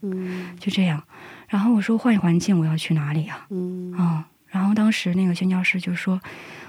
[0.60, 1.02] 就这样。
[1.48, 3.44] 然后我说换环境，我要去哪里啊？
[3.50, 3.92] 嗯，
[4.46, 6.20] 然后当时那个宣教师就说。”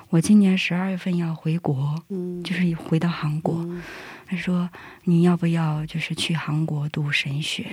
[0.09, 1.95] 我今年十二月份要回国，
[2.43, 3.67] 就是回到韩国。
[4.27, 4.69] 他说
[5.03, 7.65] ：“你要不要就是去韩国读神学？”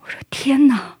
[0.00, 0.96] 我说：“天哪！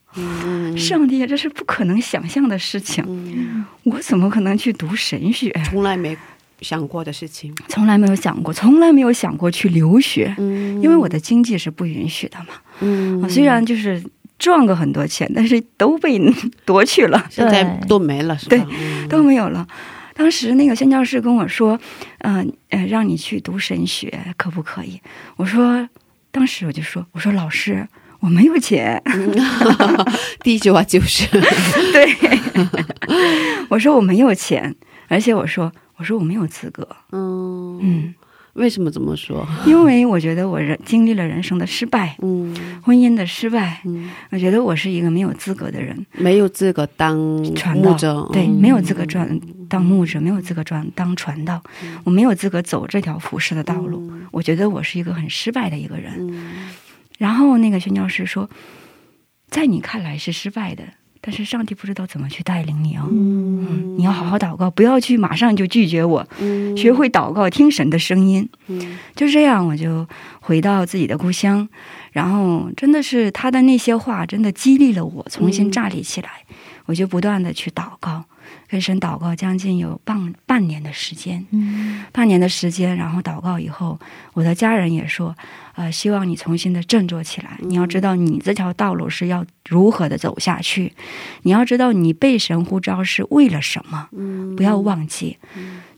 [0.76, 3.64] 上帝，这是不可能想象的事情。
[3.84, 5.50] 我怎么可能去读神学？
[5.64, 6.16] 从来没
[6.60, 7.54] 想过的事情。
[7.68, 12.46] 从来没有想过，从来没有想过去留学，因为我的经济是不允许的嘛。
[12.80, 14.02] 嗯啊虽然就是
[14.38, 16.20] 赚过很多钱，但是都被
[16.64, 17.24] 夺去了。
[17.30, 18.50] 现在都没了，是吧？
[18.50, 19.66] 对嗯都没有了。
[20.14, 21.78] 当时那个宣教士跟我说
[22.24, 24.98] ：“嗯呃让你去读神学，可不可以？”
[25.36, 25.86] 我说
[26.32, 27.86] ：“当时我就说，我说老师，
[28.20, 29.02] 我没有钱。
[30.42, 31.26] 第一句话就是，
[31.92, 32.38] 对，
[33.68, 34.74] 我说我没有钱，
[35.08, 36.86] 而且我说我说我没有资格。
[37.12, 38.14] 嗯嗯，
[38.54, 39.46] 为什么这么说？
[39.66, 42.54] 因为我觉得我人经历了人生的失败，嗯。
[42.82, 46.06] 婚姻的失败，嗯，我觉得我是一个没有资格的人。
[46.12, 47.90] 没有资格当传道。
[47.90, 48.60] 牧者，对，嗯。
[48.60, 51.60] 没有资格转当牧者，没有资格转当传道，
[52.04, 54.10] 我没有资格走这条服饰的道路。
[54.30, 56.64] 我觉得我是一个很失败的一个人。
[57.18, 58.48] 嗯然后那个宣教师说，
[59.48, 60.84] 在你看来是失败的，
[61.22, 63.08] 但是上帝不知道怎么去带领你哦。
[63.10, 66.76] 嗯，你要好好祷告，不要去马上就拒绝我，嗯。
[66.76, 68.46] 学会祷告，听神的声音。
[68.66, 68.98] 嗯。
[69.14, 70.06] 就这样，我就
[70.40, 71.66] 回到自己的故乡，
[72.12, 76.28] 然后真的是他的那些话，真的激励了我，重新站立起来。
[76.84, 78.24] 我就不断的去祷告，
[78.68, 81.44] 跟神祷告，将近有半半年的时间。
[81.50, 83.98] 嗯半年的时间，然后祷告以后，
[84.32, 85.34] 我的家人也说，
[85.74, 87.58] 呃，希望你重新的振作起来。
[87.60, 90.92] 你要知道，你这条道路是要如何的走下去，
[91.42, 94.08] 你要知道你被神呼召是为了什么，
[94.56, 95.36] 不要忘记。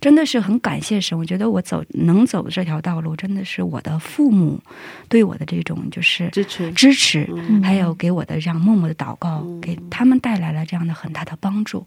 [0.00, 4.60] 真的是很感谢神，我觉得我走能走这条道路，真的是我的父母
[5.08, 11.84] 对我的这种就是支持，支持，嗯还有给我的这样默默的祷告，给他们带来了这样的很大的帮助。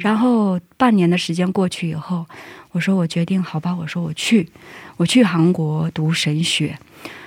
[0.00, 2.26] 然后半年的时间过去以后，
[2.70, 4.48] 我说我决定好吧，我说我去，
[4.96, 6.78] 我去韩国读神学。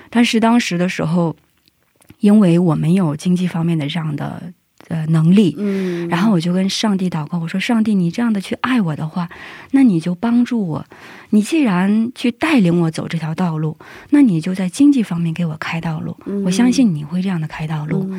[0.09, 1.35] 但是当时的时候，
[2.19, 4.41] 因为我没有经济方面的这样的
[4.87, 9.27] 呃能力，嗯然后我就跟上帝祷告，我说：“上帝，你这样的去爱我的话，
[9.71, 10.85] 那你就帮助我。
[11.31, 13.77] 你既然去带领我走这条道路，
[14.11, 16.15] 那你就在经济方面给我开道路。
[16.45, 18.09] 我相信你会这样的开道路。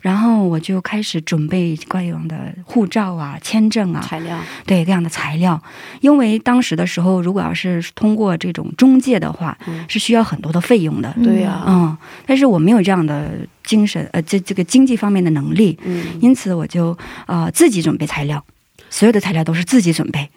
[0.00, 5.60] 然后我就开始准备各样的护照啊、签证啊，材料，对各样的材料。
[6.00, 11.14] 因为当时的时候，如果要是通过这种中介的话，嗯是需要很多的费用的。
[11.22, 11.96] 对呀、嗯，
[12.26, 13.30] 但是我没有这样的
[13.62, 16.96] 精神，呃，这这个经济方面的能力，嗯，因此我就
[17.26, 18.42] 呃自己准备材料，
[18.88, 20.28] 所有的材料都是自己准备。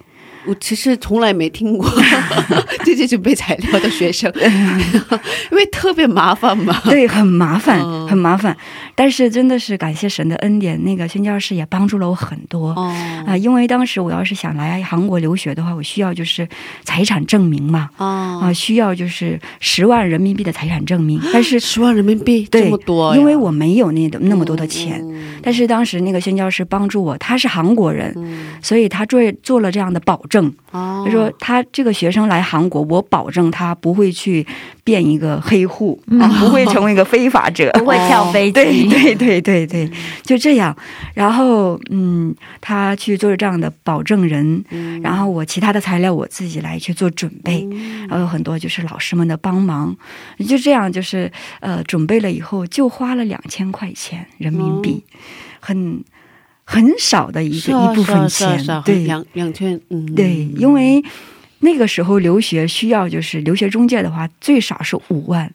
[0.45, 1.89] 我其实从来没听过
[2.83, 4.29] 自己准备材料的学生，
[5.51, 6.81] 因为特别麻烦嘛。
[6.83, 8.53] 对，很麻烦，嗯很麻烦。
[8.95, 12.69] 但是真的是感谢神的恩典，那个宣教士也帮助了我很多。
[12.71, 12.93] 哦。
[13.25, 16.47] 啊、因为当时我要是想来韩国留学的话，我需要就是
[16.83, 21.19] 财产证明嘛，啊、啊，需要就是十万人民币的财产证明。
[21.31, 28.53] 但是十万人民币对这么多，因为我没有那那么多的钱，嗯但是当时那个宣教师帮助我，他是韩国人，嗯。
[28.61, 31.03] 所以他做做了这样的保证，哦。
[31.05, 34.45] 他说他这个学生来韩国，我保证他不会去
[34.83, 37.71] 变一个黑户，啊，不会成为一个非法者。
[37.79, 38.53] 不会跳飞机，
[38.89, 39.91] 对对对对对，
[40.23, 40.75] 就这样。
[41.13, 45.01] 然后，嗯，他去做这样的保证人，嗯。
[45.01, 47.67] 然后我其他的材料我自己来去做准备，
[48.07, 49.95] 然后有很多就是老师们的帮忙，
[50.47, 51.31] 就这样就是
[51.61, 55.03] 呃准备了以后就花了两千块钱人民币，
[55.59, 56.03] 很
[56.65, 59.03] 很少的一个、啊一部分钱，对。
[59.03, 61.03] 两两千，嗯，对，因为
[61.63, 65.49] 那个时候留学需要就是留学中介的话，最少是五万、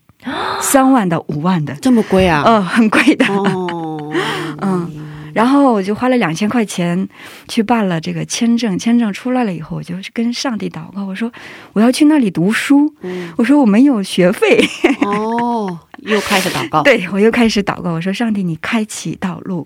[0.60, 3.24] 三万到五万的，这么贵啊，嗯、很贵的。
[3.26, 4.12] 哦，
[4.62, 4.90] 嗯，
[5.38, 7.08] 然后我就花了两千块钱
[7.46, 11.30] 去办了这个签证，签证出来了以后，我就跟上帝祷告，我说
[11.74, 13.32] 我要去那里读书，嗯。
[13.36, 14.58] 我说我没有学费，
[15.02, 19.64] 哦，又开始祷告， 对我又开始祷告，我说上帝你开启道路，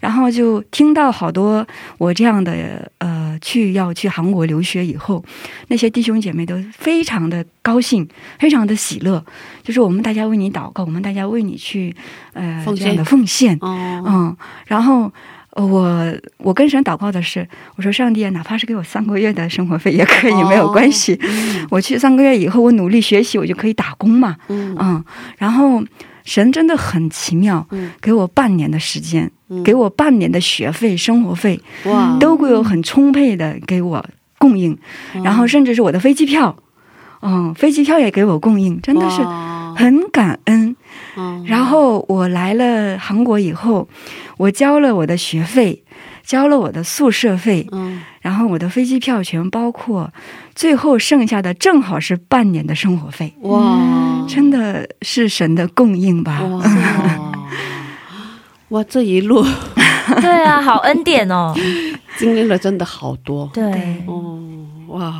[0.00, 5.24] 然后就听到好多我这样的呃去要去韩国留学以后，
[5.68, 8.06] 那些弟兄姐妹都非常的高兴，
[8.38, 9.24] 非常的喜乐，
[9.64, 11.94] 就是我们大家为你祷告，我们大家为你去
[12.32, 12.84] 呃奉献。
[12.84, 14.36] 这样的奉献，哦，嗯，
[14.66, 15.12] 然后。
[15.56, 20.48] 呃我我跟神祷告的是，我说上帝啊，哪怕是给我三个月的生活费也可以，哦。
[20.50, 21.18] 没有关系。
[21.22, 21.66] 嗯。
[21.70, 24.36] 我去三个月以后，我努力学习，我就可以打工嘛。
[24.48, 24.76] 嗯。
[24.78, 25.02] 嗯，
[25.38, 25.82] 然后
[26.24, 27.90] 神真的很奇妙，嗯。
[28.02, 29.62] 给我半年的时间，嗯。
[29.62, 34.04] 给我半年的学费、生活费，哇，都会有很充沛的给我
[34.36, 34.76] 供应，
[35.14, 35.22] 嗯。
[35.22, 36.54] 然后甚至是我的飞机票，
[37.22, 39.22] 嗯，飞机票也给我供应，真的是
[39.76, 40.76] 很感恩。
[41.16, 41.44] 嗯。
[41.46, 43.88] 然后我来了韩国以后，
[44.36, 45.82] 我交了我的学费，
[46.24, 48.02] 交了我的宿舍费，嗯。
[48.20, 50.12] 然后我的飞机票全包括，
[50.54, 53.78] 最后剩下的正好是半年的生活费，哇，
[54.28, 56.42] 真的是神的供应吧？
[56.42, 56.62] 哇，
[58.70, 59.46] 哇，这一路。
[60.20, 61.52] 对啊，好恩典哦，
[62.16, 64.38] 经历了真的好多，对对，哦，
[64.88, 65.12] 哇，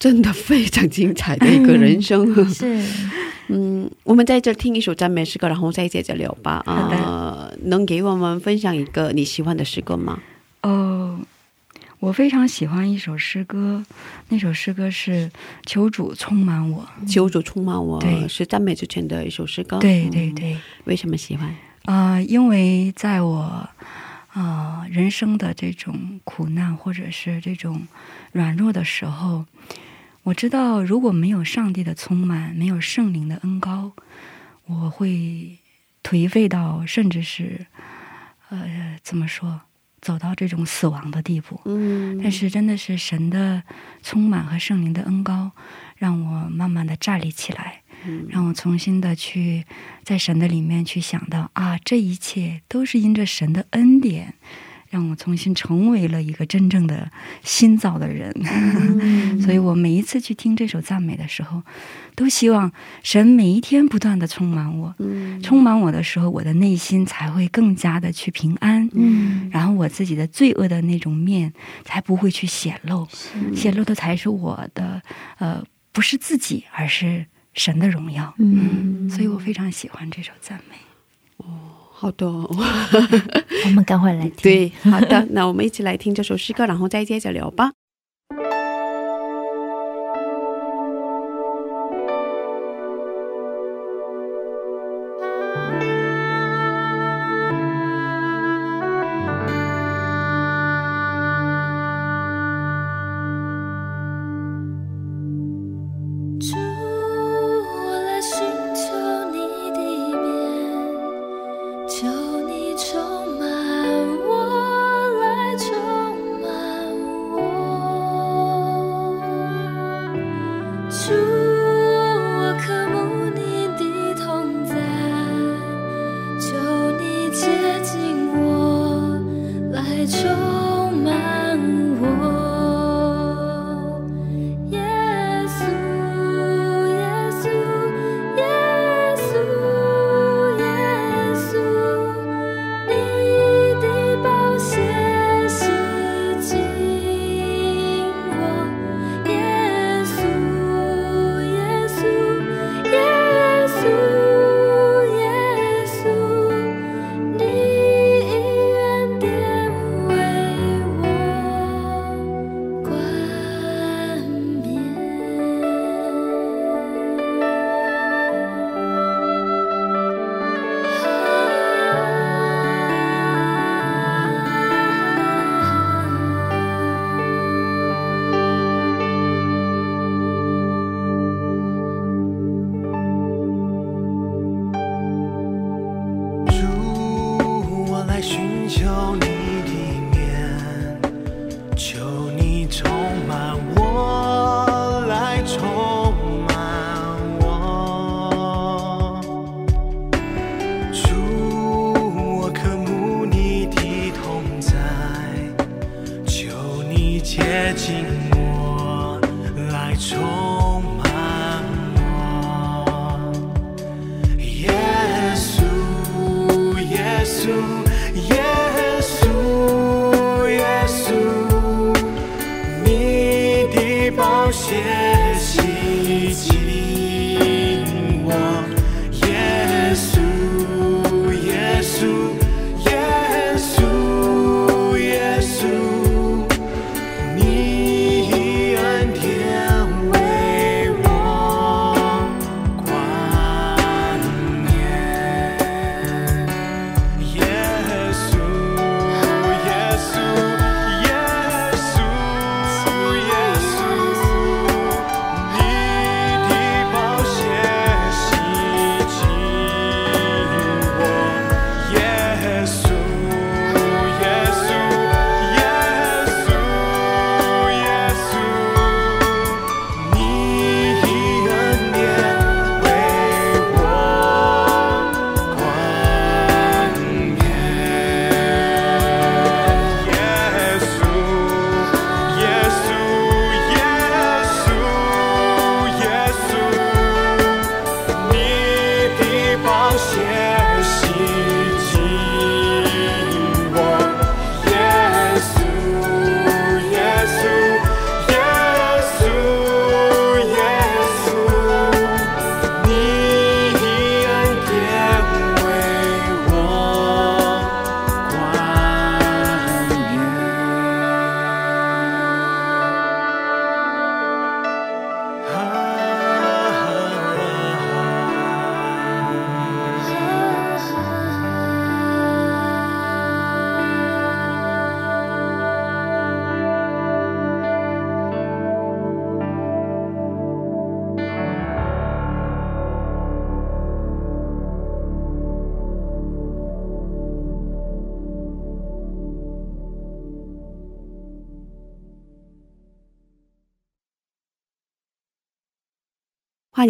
[0.00, 2.34] 真的非常精彩的一个人生。
[2.52, 2.84] 是
[3.52, 6.62] 嗯，我们在这听一首赞美诗歌，然后再接着聊吧。
[6.66, 10.18] 啊呃，能给我们分享一个你喜欢的诗歌吗？
[10.62, 11.20] 哦，
[11.98, 13.84] 我非常喜欢一首诗歌，
[14.30, 15.28] 那首诗歌是
[15.66, 16.88] 《求主充满我》。
[17.12, 19.78] 求主充满我，对是赞美之前的一首诗歌。
[19.78, 21.54] 对嗯对对，为什么喜欢？
[21.84, 23.68] 啊、因为在我
[24.32, 27.82] 啊、人生的这种苦难或者是这种
[28.30, 29.44] 软弱的时候，
[30.22, 33.92] 我知道如果没有上帝的充满，没有圣灵的恩高，
[34.66, 35.58] 我会
[36.02, 37.66] 颓废到甚至是
[38.50, 39.62] 呃怎么说，
[40.00, 41.60] 走到这种死亡的地步。
[41.64, 43.62] 嗯，但是真的是神的
[44.02, 45.50] 充满和圣灵的恩高，
[45.96, 49.64] 让我慢慢的站立起来，嗯让我重新的去
[50.04, 54.34] 在神的里面去想到啊，这一切都是因着神的恩典，
[54.90, 57.10] 让我重新成为了一个真正的
[57.42, 58.30] 新造的人。
[59.00, 61.62] 嗯 所以我每一次去听这首赞美的时候，
[62.14, 62.70] 都希望
[63.02, 68.88] 神每一天不断的充满我，嗯充满我的时候，我的内心才会更加的去平安。
[68.92, 71.52] 嗯然后我自己的罪恶的那种面
[71.84, 73.06] 才不会去显露，
[73.54, 75.00] 显露的才是我的
[75.38, 77.24] 呃，不是自己，而是
[77.54, 78.34] 神的荣耀。
[78.38, 80.76] 嗯，所以我非常喜欢这首赞美。
[82.00, 82.48] 好的哦，
[83.66, 87.72] 我们赶快来听，对，好的，那我们一起来听这首诗歌，然后再接着聊吧。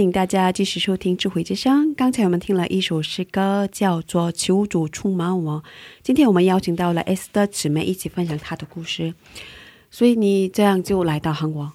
[0.02, 1.94] 迎大家继续收听智慧之声。
[1.94, 5.62] 刚才我们听了一首诗歌，叫做《求主充满我》。
[6.02, 9.14] 今天我们邀请到了 S 的姊妹一起分享她的故事。
[9.90, 11.72] 所以你这样就来到韩国，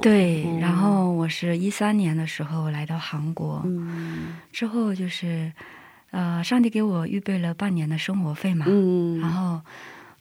[0.00, 5.52] 对，嗯然后我是一三年的时候来到韩国，嗯之后就是，
[6.10, 9.60] 呃，上帝给我预备了半年的生活费嘛，嗯，然后，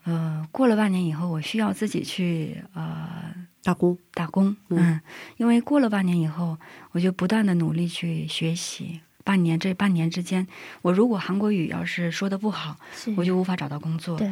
[0.03, 3.33] 呃，过了半年以后，我需要自己去呃
[3.63, 4.77] 打工，打工，嗯。
[4.79, 5.01] 嗯，
[5.37, 6.57] 因为过了半年以后，
[6.91, 9.01] 我就不断的努力去学习。
[9.23, 10.45] 半年这半年之间，
[10.81, 12.75] 我如果韩国语要是说的不好，
[13.15, 14.17] 我就无法找到工作。
[14.17, 14.31] 对，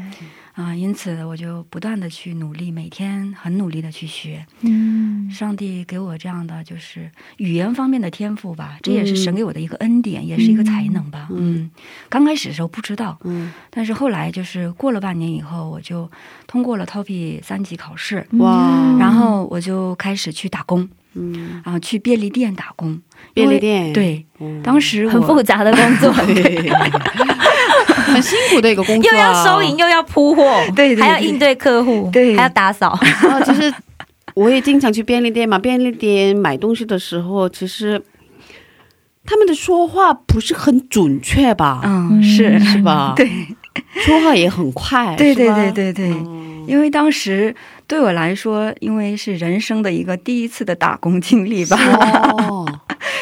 [0.54, 4.46] 啊、因此我就不断的去努力，每天很努力的去学。
[4.62, 11.28] 嗯，上帝给我这样的就是语言方面的天赋吧，这也是神给我的一个恩典，也是一个才能吧。
[11.32, 11.72] 嗯嗯，
[12.10, 16.12] 刚开始的时候不知道，嗯，但是后来就是过了半年以后，我就
[16.48, 23.02] 通过了 TOPI 三级考试，哇然后我就开始去打工，嗯，啊，去便利店打工。
[23.34, 24.62] 便利店，对，嗯。
[24.64, 26.70] 当时很复杂的工作， 对，
[27.86, 30.44] 很辛苦的一个工作、又啊，要收银，又要铺货，
[30.76, 31.04] 对对对。
[31.04, 32.36] 还要应对客户，对。
[32.36, 33.74] 还要打扫，然后就是
[34.34, 38.02] 我也经常去便利店嘛，便利店买东西的时候，其实
[39.26, 41.82] 他们的说话不是很准确吧？
[41.84, 42.60] 嗯，是。
[42.60, 43.14] 是吧？
[43.18, 43.30] 对，
[44.06, 46.66] 说话也很快，对对对对对，嗯。
[46.68, 47.54] 因为当时
[47.88, 51.76] 对我来说，因为是人生的一个第一次的打工经历吧，
[52.38, 52.66] 哦，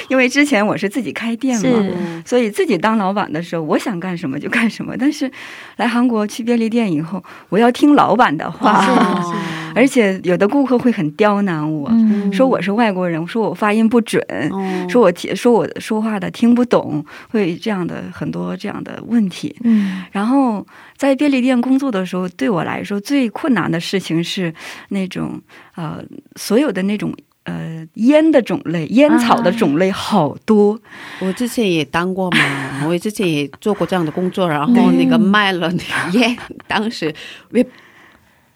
[0.09, 2.21] 因为之前我是自己开店嘛。
[2.25, 4.95] 所以自己当老板的时候，我想干什么就干什么。
[4.97, 5.31] 但是
[5.77, 9.35] 来韩国去便利店以后，我要听老板的话，哦
[9.75, 19.55] 而且有的顾客会很刁难我，嗯说我是外国人，说我发音不准，哦说我听说我说话的听不懂，会这样的很多这样的问题。
[19.63, 20.65] 嗯然后
[20.97, 24.53] 在便利店工作的时候，对我来说最困难的事情是
[24.89, 25.39] 那种
[25.75, 26.03] 呃，
[26.35, 27.13] 所有的那种
[27.49, 30.79] 呃烟的种类、烟草的种类好多。
[31.19, 32.37] 我之前也当过嘛，
[32.87, 35.77] 我之前也做过这样的工作，然后那个卖了那
[36.11, 36.37] 个烟，
[36.67, 37.13] 当时
[37.49, 37.65] 没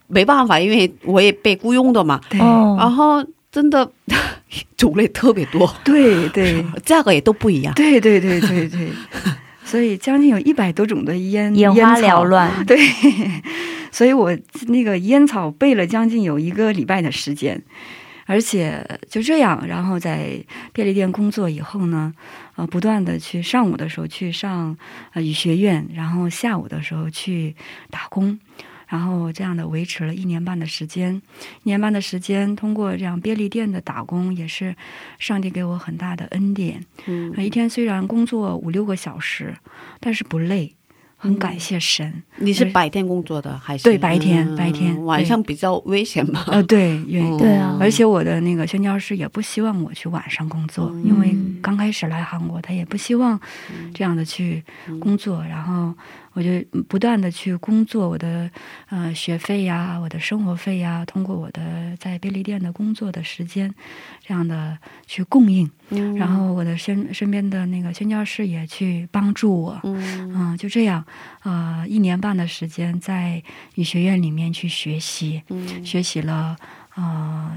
[0.08, 3.90] 没办法，因为我也被雇佣的嘛，对、哦然后真的
[4.78, 7.74] 种类特别多，对对价格也都不一样。
[7.74, 8.90] 对对对对对。
[9.66, 12.52] 所以将近有一百多种的烟眼花烟缭乱。
[12.66, 12.78] 对，
[13.92, 14.38] 所以我
[14.68, 17.60] 那个烟草背了将近有一个礼拜的时间，
[18.26, 22.14] 而且就这样，然后在便利店工作以后呢，
[22.56, 24.78] 呃，不断的去上午的时候去上
[25.14, 27.56] 呃语学院，然后下午的时候去
[27.90, 28.40] 打工。
[28.86, 31.20] 然后这样的维持了一年半的时间，
[31.64, 34.76] 一年半的时间，通过这样便利店的打工，也是
[35.18, 36.86] 上帝给我很大的恩典。
[37.08, 39.56] 嗯一天虽然工作五六个小时，
[40.00, 40.76] 但是不累，
[41.24, 42.22] 很感谢神。
[42.40, 43.86] 你是白天工作的还是？
[43.86, 46.44] 对白天白天晚上比较危险嘛。
[46.48, 53.40] 呃，对，因为、嗯对啊而且我的那个宣教师也不希望我去晚上工作，嗯因为刚开始来韩国，他也不希望
[53.94, 54.62] 这样的去
[55.00, 55.42] 工作。
[55.44, 55.94] 然后
[56.34, 56.50] 我就
[56.88, 58.50] 不断的去工作，我的
[58.90, 63.74] 呃学费呀，我的生活费呀，通过我的在便利店的工作的时间，
[64.26, 65.70] 这样的去供应。
[65.90, 69.80] 嗯然后我的身身边的那个宣教士也去帮助我。
[69.84, 71.06] 嗯嗯，就这样，
[71.44, 73.42] 呃，一年半的时间在
[73.76, 76.56] 语学院里面去学习，嗯学习了
[76.96, 77.52] 呃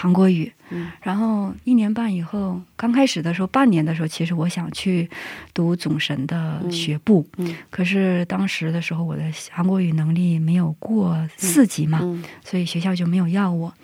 [0.00, 5.10] 韩国语，嗯然后一年半以后，刚开始的时候，半年的时候，其实我想去
[5.52, 13.74] 读总神的学部，嗯可是当时的时候，我的韩国语能力没有过四级嘛，嗯所以学校就没有要我。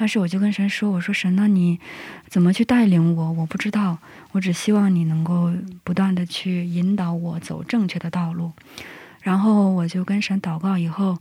[0.00, 1.76] 但是我就跟神说：“我说神那，你
[2.28, 3.32] 怎么去带领我？
[3.32, 3.98] 我不知道，
[4.30, 5.52] 我只希望你能够
[5.82, 8.52] 不断的去引导我走正确的道路。”
[9.28, 11.14] 然后我就跟神祷告，以后，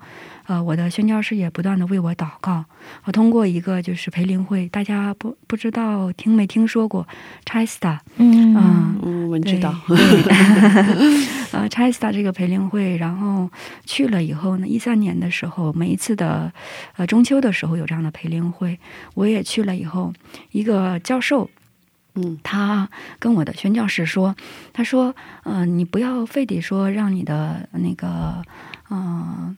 [0.46, 2.64] 呃，我的宣教师也不断的为我祷告。
[3.04, 7.06] 我通过一个就是培灵会，大家不不知道听没听说过
[7.44, 9.76] Chista，嗯嗯嗯，我们知道。
[11.52, 13.50] 呃 c h i s t a 这个培灵会，然后
[13.86, 16.50] 去了以后呢，一三年的时候，每一次的
[16.96, 18.80] 呃中秋的时候有这样的培灵会，
[19.16, 20.14] 我也去了以后，
[20.52, 21.50] 一个教授。
[22.18, 22.90] 嗯他
[23.20, 24.36] 跟我的宣教士说
[24.74, 28.44] ：“他说，呃，你不要非得说让你的那个，
[28.90, 29.56] 呃，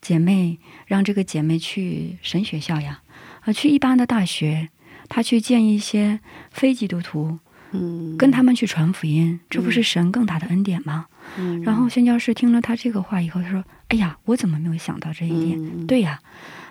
[0.00, 3.00] 姐妹让这个姐妹去神学校呀，
[3.44, 4.68] 呃，去一般的大学，
[5.08, 7.38] 他去见一些非基督徒，
[7.72, 11.06] 嗯，跟他们去传福音，这不是神更大的恩典吗？
[11.38, 15.58] 嗯然后宣教士听了他这个话以后，他说：“哎呀，我怎么没有想到这一点？
[15.62, 16.18] 嗯对呀，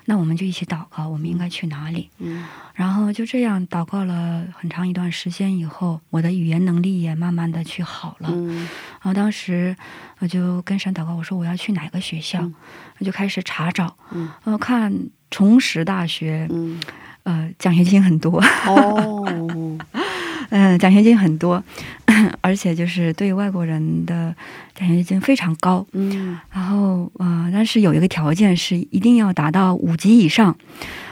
[0.10, 2.44] 那我们就一起祷告，我们应该去哪里？”嗯。
[2.74, 8.30] 然后就这样祷告了很长一段时间以后，我的语言能力也慢慢的去好了。
[8.32, 8.56] 嗯。
[8.58, 9.76] 然后当时
[10.18, 12.56] 我就跟神祷告，我说我要去哪个学校，嗯。
[12.98, 14.32] 我就开始查找，嗯。
[14.46, 14.92] 呃，看
[15.30, 16.82] 重实大学，嗯。
[17.24, 19.24] 呃，奖学金很多，哦，
[20.50, 21.64] 嗯、奖学金很多，
[22.42, 24.36] 而且就是对外国人的
[24.76, 25.86] 奖学金非常高。
[25.94, 30.56] 嗯然后呃，但是有一个条件是一定要达到五级以上，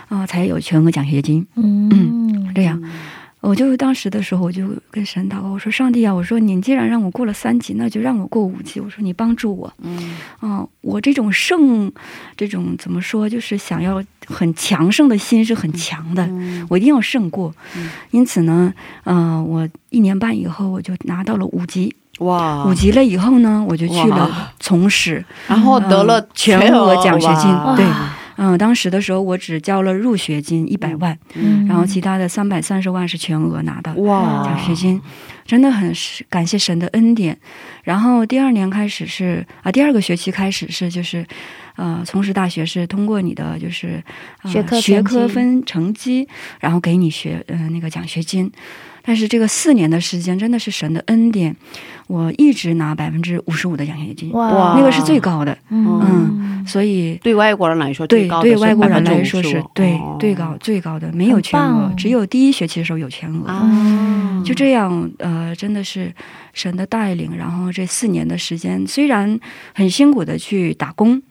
[0.10, 1.46] 啊、才有全额奖学金。
[1.56, 2.82] 嗯 这样，
[3.48, 8.82] 我就当时的时候，我就跟神祷告，我说：“上帝啊，我说你既然让我过了三级，那就让我过五级。
[8.82, 11.90] 我说你帮助我，嗯嗯、我这种胜，
[12.36, 17.54] 这种怎么说，就是想要很强盛的心是很强的，嗯我一定要胜过。
[17.78, 18.74] 嗯因此呢，
[19.06, 27.86] 呃，我一年半以后我就拿到了五级，哇，五级了以后呢，我就去了从师，然后得了嗯全额奖学金对
[28.38, 33.94] 嗯、当时的时候我只交了入学金一百万，嗯然后其他的三百三十万是全额拿的。
[33.96, 35.02] 哇奖学金，
[35.46, 37.38] 真的很是感谢神的恩典。
[37.84, 41.26] 然后第二年开始是啊，第二个学期开始是就是，
[41.76, 44.04] 呃，从事大学是通过你的就是、
[44.44, 46.28] 呃、学科学科分成绩，
[46.60, 48.52] 然后给你学呃那个奖学金。
[49.08, 51.56] 但是这个四年的时间真的是神的恩典，
[52.08, 55.58] 我一直拿百分之五十五的奖学金，哇那个是最高的。
[55.70, 63.48] 嗯所以对外国人来说，对最高的是对外国人来说是对哦最高最高的，没有全额只有第一学期的时候有全额。
[63.48, 66.14] 啊，就这样，呃，真的是
[66.52, 67.38] 神的带领。
[67.38, 69.40] 然后这四年的时间，虽然
[69.74, 71.22] 很辛苦的去打工，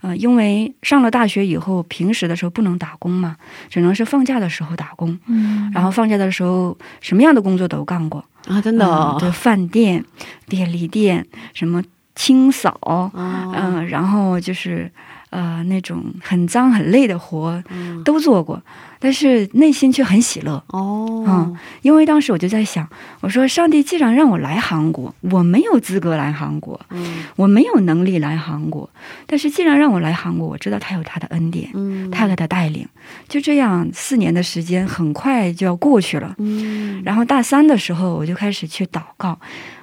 [0.00, 3.36] 呃，因为上了大学以后，平时的时候不能打工嘛，
[3.68, 5.18] 只能是放假的时候打工。
[5.26, 10.04] 嗯然后放假的时候，什么样的工作都干过，啊，真的对，饭店、
[10.48, 11.82] 便利店，什么
[12.14, 12.78] 清扫，
[13.14, 14.90] 啊嗯、然后就是
[15.34, 18.62] 呃那种很脏很累的活嗯都做过，
[19.00, 20.62] 但是内心却很喜乐。
[20.68, 22.88] 哦嗯，因为当时我就在想，
[23.20, 28.88] 我说上帝既然让我来韩国，我没有资格来韩国，嗯我没有能力来韩国，
[29.26, 32.86] 但是既然让我来韩国，我知道他有他的恩典，嗯他有他的带领，
[33.28, 36.34] 就这样四年的时间很快就要过去了。
[36.38, 39.38] 嗯然后大三的时候，我就开始去祷告。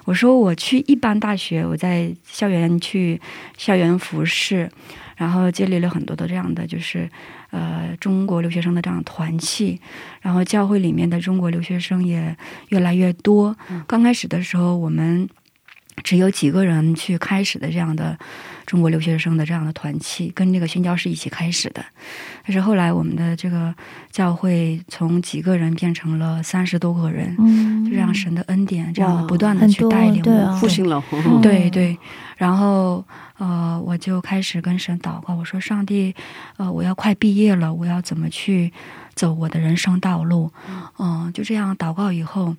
[0.05, 3.21] 我说我去一般大学，我在校园去
[3.55, 4.67] 校园服侍，
[5.21, 7.07] 然后建立了很多的这样的就是
[7.51, 9.79] 呃中国留学生的这样的团契，
[10.19, 12.35] 然后教会里面的中国留学生也
[12.69, 13.55] 越来越多。
[13.85, 15.29] 刚开始的时候，我们
[16.03, 18.17] 只有几个人去开始的这样的
[18.65, 21.85] 中国留学生的这样的团契，跟这个宣教士一起开始的。
[22.43, 23.71] 但是后来我们的这个
[24.09, 27.37] 教会从几个人变成了三十多个人，
[27.95, 30.55] 让神的恩典这样不断的去带领我。
[30.57, 31.97] 复兴了，嗯对对，
[32.37, 33.03] 然后
[33.37, 36.13] 呃，我就开始跟神祷告，我说：“上帝，
[36.57, 38.71] 呃，我要快毕业了，我要怎么去
[39.15, 40.51] 走我的人生道路？”
[40.99, 42.55] 嗯、就这样祷告以后，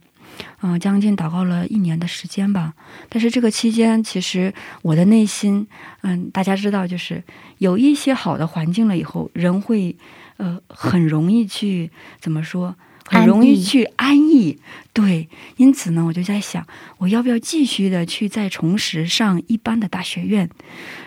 [0.63, 2.75] 嗯、将近祷告了一年的时间吧。
[3.09, 4.53] 但是这个期间，其实
[4.83, 5.67] 我的内心，
[6.03, 7.23] 嗯，大家知道，就是
[7.59, 9.97] 有一些好的环境了以后，人会
[10.39, 12.75] 呃很容易去怎么说？
[13.07, 14.59] 很容易去安逸，
[14.93, 16.67] 对，因此呢，我就在想，
[16.99, 20.49] 我要不要继续的去再重拾上一般的大学院，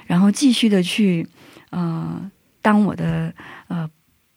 [0.06, 1.28] 然后继续的去
[1.72, 2.30] 呃
[2.62, 3.34] 当我的
[3.68, 3.90] 呃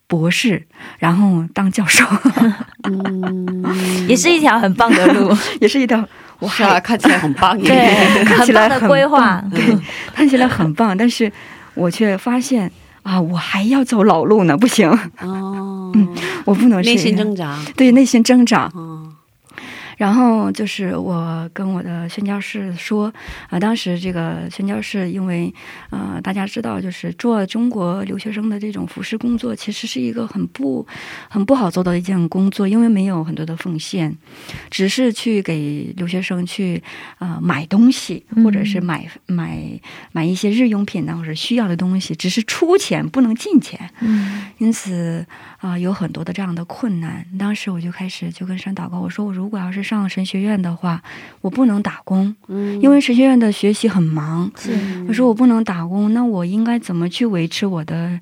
[0.07, 0.67] 博士，
[0.99, 2.05] 然后当教授，
[2.85, 6.07] 嗯，也是一条很棒的路， 也是一条
[6.41, 9.79] 哇啊，看起来很棒耶，对，看很棒的起来很规划，对，
[10.15, 11.31] 看起来很棒，但是
[11.75, 12.71] 我却发现
[13.03, 14.89] 啊，我还要走老路呢，不行，
[15.21, 15.93] 哦，
[16.45, 19.08] 我不能内心挣扎，对内心挣扎，嗯
[19.99, 23.13] 然后就是我跟我的宣教士说，
[23.51, 25.53] 啊、当时这个宣教士因为，
[25.91, 30.87] 呃，大家知道，就是做中国留学生的这种服饰工作，其实是一个很不
[31.29, 34.17] 很不好做到的一件工作，因为没有很多的奉献，
[34.71, 36.83] 只是去给留学生去
[37.19, 39.59] 呃买东西，嗯或者是买买
[40.13, 43.91] 买一些日用品呐，或者需要的东西，只是出钱不能进钱。
[44.01, 45.27] 嗯因此
[45.59, 47.27] 啊、有很多的这样的困难。
[47.39, 51.03] 当时我就开始就跟神祷告，我说我如果要是上神学院的话，
[51.41, 54.51] 我不能打工，嗯，因为神学院的学习很忙。
[54.57, 54.73] 是
[55.09, 58.21] 我说我不能打工，那我应该怎么去维持我的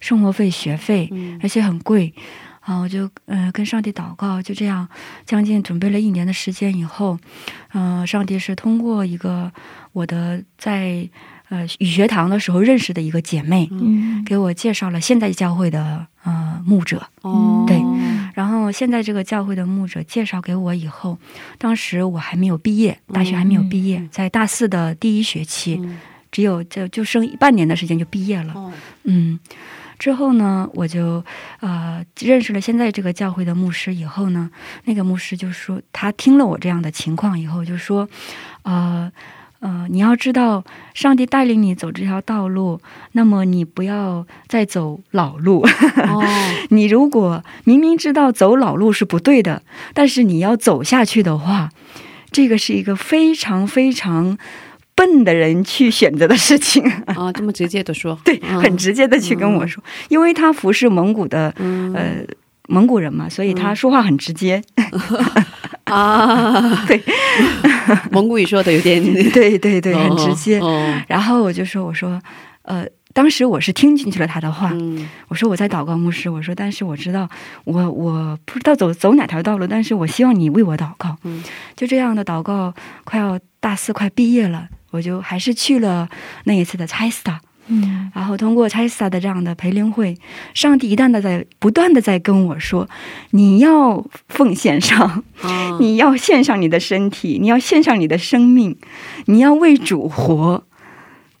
[0.00, 2.12] 生活费、学费，嗯而且很贵。
[2.60, 4.88] 啊，我就呃跟上帝祷告，就这样
[5.26, 7.18] 将近准备了一年的时间以后，
[7.72, 9.52] 呃，上帝是通过一个
[9.92, 11.06] 我的在
[11.54, 14.24] 呃语学堂的时候认识的一个姐妹，嗯。
[14.24, 17.80] 给我介绍了现在教会的呃牧者，哦，对。
[18.34, 21.18] 然后现在这个教会的牧者介绍给我以后，
[21.58, 26.00] 当时我还没有毕业，大学还没有毕业，在大四的第一学期，嗯。
[26.32, 28.54] 只有就就剩半年的时间就毕业了。
[28.54, 28.72] 哦，
[29.04, 29.38] 嗯，
[29.98, 31.22] 之后呢，我就
[31.60, 34.50] 呃认识了现在这个教会的牧师以后呢，
[34.84, 38.08] 那个牧师就说，他听了我这样的情况以后，就说，
[38.62, 39.12] 呃。
[39.64, 40.62] 呃，你要知道，
[40.92, 42.78] 上帝带领你走这条道路，
[43.12, 45.66] 那么你不要再走老路。
[46.06, 46.22] 哦，
[46.68, 49.62] 你如果明明知道走老路是不对的，
[49.94, 51.70] 但是你要走下去的话，
[52.30, 54.36] 这个是一个非常非常
[54.94, 56.84] 笨的人去选择的事情。
[57.06, 62.16] 啊，这么直接的说，对，嗯很直接的去跟我说，因为他服侍蒙古的嗯呃
[62.68, 64.62] 蒙古人嘛，所以他说话很直接。
[65.94, 67.02] 啊，对，
[68.10, 70.58] 蒙古语说的有点 对对对，很直接。
[70.60, 72.20] 哦，然后我就说，我说，
[72.62, 72.84] 呃。
[73.14, 77.28] 当时我是听进去了他的话，嗯我说我在祷告牧师，我说但是我知道
[77.62, 81.16] 我我不知道走走哪条道路，但是我希望你为我祷告。
[81.22, 81.40] 嗯
[81.76, 82.74] 就这样的祷告，
[83.04, 86.08] 快要大四快毕业了，我就还是去了
[86.42, 90.16] 那一次的拆斯塔，嗯然后通过拆斯塔的这样的培灵会，
[90.52, 92.88] 上帝一旦的在不断的在跟我说，
[93.30, 98.76] 你要奉献上，啊， 你要献上你的身体，你要献上你的生命，
[99.26, 100.64] 你要为主活。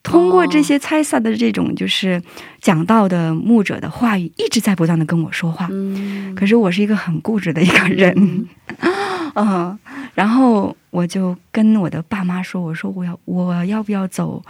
[0.02, 2.22] 通过这些猜萨的这种就是
[2.60, 5.66] 讲道的牧者的话语，一直在不断的跟我说话。
[5.70, 8.46] 嗯可是我是一个很固执的一个人，
[9.34, 9.78] 嗯，
[10.12, 14.42] 然后我就跟我的爸妈说：“我说我要我要不要走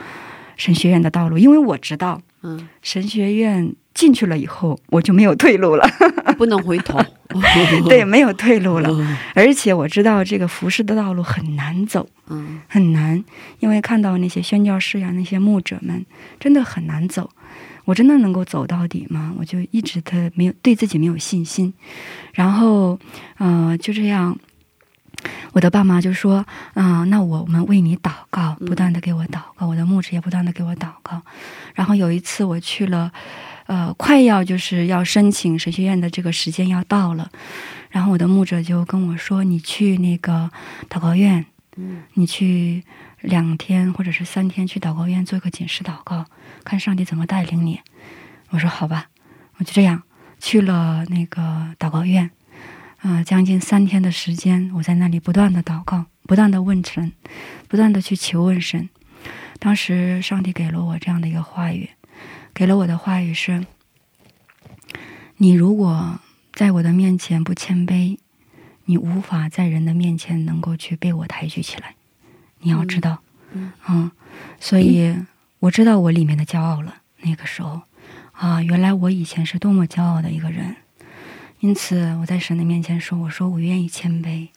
[0.56, 1.38] 神学院的道路？
[1.38, 5.86] 因为我知道嗯，神学院进去了以后，我就没有退路了，
[6.36, 6.98] 不能回头，
[7.88, 8.88] 对，没有退路了。
[8.90, 13.22] 嗯而且我知道这个服饰的道路很难走，嗯很难，
[13.60, 16.04] 因为看到那些宣教士呀、那些牧者们，
[16.38, 17.30] 真的很难走。
[17.86, 19.34] 我真的能够走到底吗？
[19.38, 21.70] 我就一直的没有对自己没有信心，
[22.32, 22.98] 然后，
[23.36, 24.34] 呃，就这样，
[25.52, 26.44] 我的爸妈就说，
[26.74, 31.22] 啊、那我们为你祷告，不断的给我祷告，我的牧者也不断的给我祷告。
[31.74, 33.12] 然后有一次我去了，
[33.66, 37.30] 呃，快要就是要申请神学院的这个时间要到了，
[37.90, 40.50] 然后我的牧者就跟我说，你去那个
[40.88, 41.44] 祷告院，
[41.76, 42.84] 嗯你去
[43.20, 46.24] 两天或者是三天去祷告院做一个检视祷告，
[46.64, 47.80] 看上帝怎么带领你。
[48.50, 49.06] 我说好吧，
[49.56, 50.02] 我就这样
[50.38, 52.30] 去了那个祷告院，
[53.04, 57.12] 呃，将近三天的时间，我在那里不断的祷告，不断的问神，
[57.68, 58.88] 不断的去求问神。
[59.58, 61.90] 当时上帝给了我这样的一个话语，
[62.54, 63.66] 给了我的话语是：
[65.36, 66.18] 你如果
[66.54, 68.16] 在我的面前不谦卑，
[68.86, 71.96] 你无法在人的面前能够去被我抬举起来。
[72.60, 73.18] 你要知道，
[73.52, 74.10] 嗯嗯，
[74.58, 75.14] 所以
[75.58, 77.02] 我知道我里面的骄傲了。
[77.20, 77.82] 那个时候
[78.32, 80.74] 啊，原来我以前是多么骄傲的一个人。
[81.64, 84.48] 因此，我在神的面前说：“我说我愿意谦卑，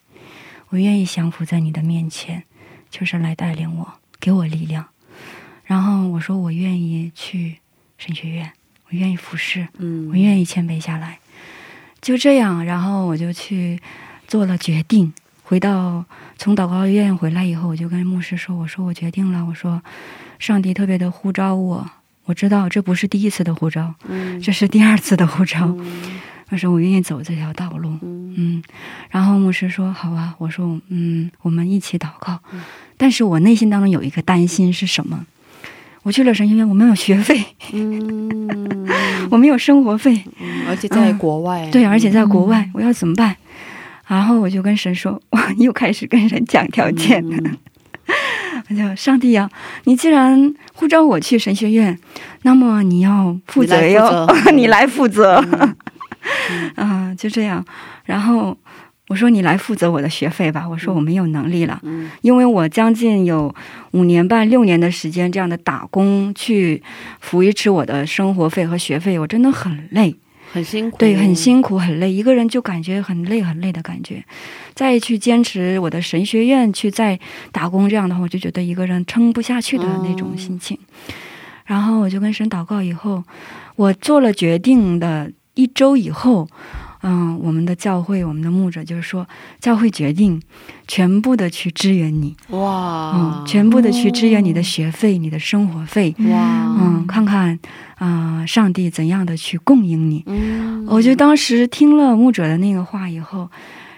[0.68, 2.44] 我愿意降服在你的面前，
[2.90, 4.86] 就是来带领我，给我力量。
[5.64, 7.60] 然后我说我愿意去
[7.98, 8.52] 神学院，
[8.88, 11.20] 我愿意服侍，嗯我愿意谦卑下来。
[12.02, 13.80] 就这样，然后我就去
[14.28, 15.14] 做了决定。
[15.44, 16.04] 回到
[16.38, 19.82] 从祷告院回来以后，我就跟牧师说：“我说我决定了，我说
[20.40, 21.90] 上帝特别的呼召我，
[22.26, 25.68] 我知道这不是第一次的呼召，嗯这是第二次的呼召。
[25.68, 26.20] 嗯
[26.50, 28.64] 我说我愿意走这条道路。”嗯嗯，
[29.10, 32.40] 然后牧师说：“好啊。”我说：“嗯，我们一起祷告。
[32.98, 35.26] 但是我内心当中有一个担心是什么？
[36.04, 37.44] 我去了神学院，我没有学费，
[37.74, 38.88] 嗯，
[39.30, 43.36] 我没有生活费，嗯而且在国外，对，而且在国外，我要怎么办？
[44.08, 47.22] 然后我就跟神说：“我，又开始跟神讲条件。
[47.30, 47.58] 嗯
[48.70, 49.50] 我就上帝呀、
[49.84, 51.98] 你既然呼召我去神学院，
[52.44, 54.26] 那么你要负责哟，
[54.56, 55.44] 你来负责。
[56.76, 57.64] 啊、就这样。
[58.06, 58.58] 然后
[59.08, 60.68] 我说你来负责我的学费吧。
[60.68, 63.54] 我说我没有能力了，嗯因为我将近有
[63.92, 66.82] 五年半、六年的时间这样的打工去
[67.20, 70.16] 扶持我的生活费和学费，我真的很累。
[70.50, 74.24] 很辛苦，对，很辛苦，很累，一个人就感觉很累，很累的感觉。
[74.74, 77.20] 再去坚持我的神学院，去再
[77.52, 80.80] 打工，这样的话，我就觉得一个人撑不下去的那种心情。
[81.66, 83.22] 然后我就跟神祷告，以后
[83.76, 86.48] 我做了决定的一周以后，
[87.02, 89.28] 嗯，我们的教会，我们的牧者就是说，
[89.60, 90.42] 教会决定
[90.88, 97.60] 全部的去支援你，哇嗯，，全部的去支援你的学费、你的生活费，哇，嗯，看看
[97.96, 100.24] 啊、上帝怎样的去供应你。
[100.28, 103.50] 嗯，我就当时听了牧者的那个话以后，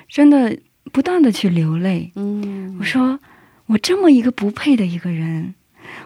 [0.07, 0.57] 真的
[0.91, 2.11] 不断的去流泪。
[2.15, 3.19] 嗯，我说，
[3.67, 5.53] 我这么一个不配的一个人，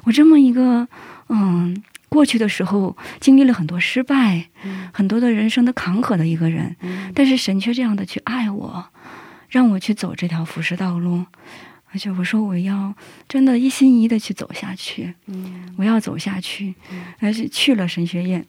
[0.05, 0.87] 我这么一个
[1.29, 1.81] 嗯，
[2.13, 8.85] 过去的时候经历了很多失败，嗯很多的人生的坎坷的一个人，嗯但是神却这样的去爱我，
[9.49, 11.25] 让我去走这条服饰道路。
[11.91, 12.93] 而且我说我要
[13.27, 16.75] 真的一心一意的去走下去，嗯我要走下去，
[17.19, 18.45] 而且去了神学院。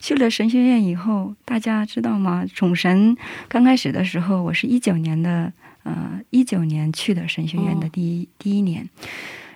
[0.00, 2.44] 去了神学院以后，大家知道吗？
[2.54, 3.16] 种神
[3.48, 5.52] 刚开始的时候，我是一九年的，
[5.82, 8.88] 呃，一九年去的神学院的哦第一、第一年。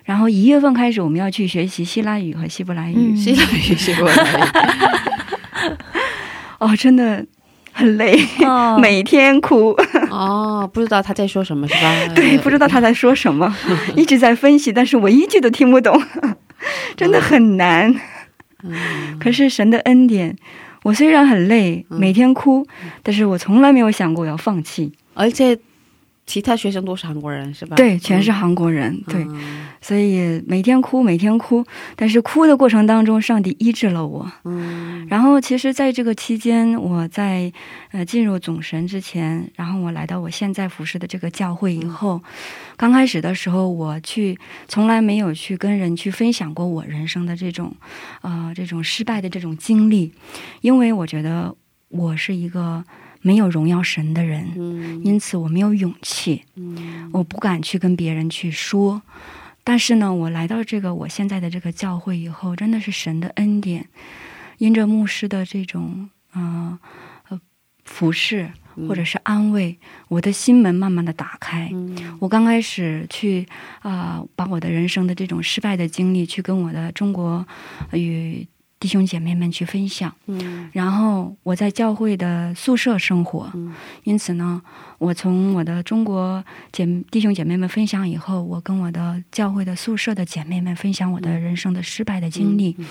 [0.04, 2.94] 然后一月份开始，我们要去学习希腊语和希伯来语。
[2.96, 5.76] 嗯希腊语希伯来语，
[6.58, 7.24] 哦，真的
[7.72, 9.76] 很累，哦每天哭。
[10.10, 12.08] 哦，不知道他在说什么是吧？
[12.14, 13.54] 对，不知道他在说什么，
[13.96, 16.00] 一直在分析，但是我一句都听不懂，
[16.96, 17.94] 真的很难。
[18.64, 20.36] 嗯可是神的恩典，
[20.84, 22.64] 我虽然很累，嗯每天哭，
[23.02, 24.92] 但是我从来没有想过我要放弃。
[25.14, 25.58] 而且
[26.24, 27.76] 其他学生都是韩国人是吧？
[27.76, 29.66] 对，全是韩国人，对，嗯。
[29.80, 31.64] 所以每天哭，每天哭，
[31.96, 34.30] 但是哭的过程当中，上帝医治了我。
[34.44, 35.04] 嗯。
[35.10, 37.52] 然后，其实，在这个期间，我在
[37.90, 42.22] 呃进入总神之前，然后我来到我现在服侍的这个教会以后，
[42.76, 47.74] 刚开始的时候，我去从来没有去跟人去分享过我人生的这种
[48.20, 50.12] 呃这种失败的这种经历，
[50.60, 51.52] 因为我觉得
[51.88, 52.84] 我是一个
[53.22, 59.00] 没有荣耀神的人，嗯因此我没有勇气，嗯我不敢去跟别人去说。
[59.64, 63.88] 但是呢，我来到这个我现在的这个教会以后，真的是神的恩典，
[64.58, 66.78] 因着牧师的这种呃
[67.28, 67.40] 呃
[67.84, 68.50] 服侍
[68.88, 71.70] 或者是安慰，我的心门慢慢的打开。
[71.72, 73.46] 嗯我刚开始去
[73.82, 77.46] 啊、把我的人生的这种失败的经历去跟我的中国
[77.90, 78.44] 呃与
[78.82, 80.12] 弟兄姐妹们去分享。
[80.26, 80.68] 嗯。
[80.72, 83.72] 然后我在教会的宿舍生活，嗯。
[84.02, 84.60] 因此呢，
[84.98, 92.84] 我从我的中国姐弟兄姐妹们分享以后，我跟我的教会的宿舍的姐妹们分享我的人生的失败的经历，嗯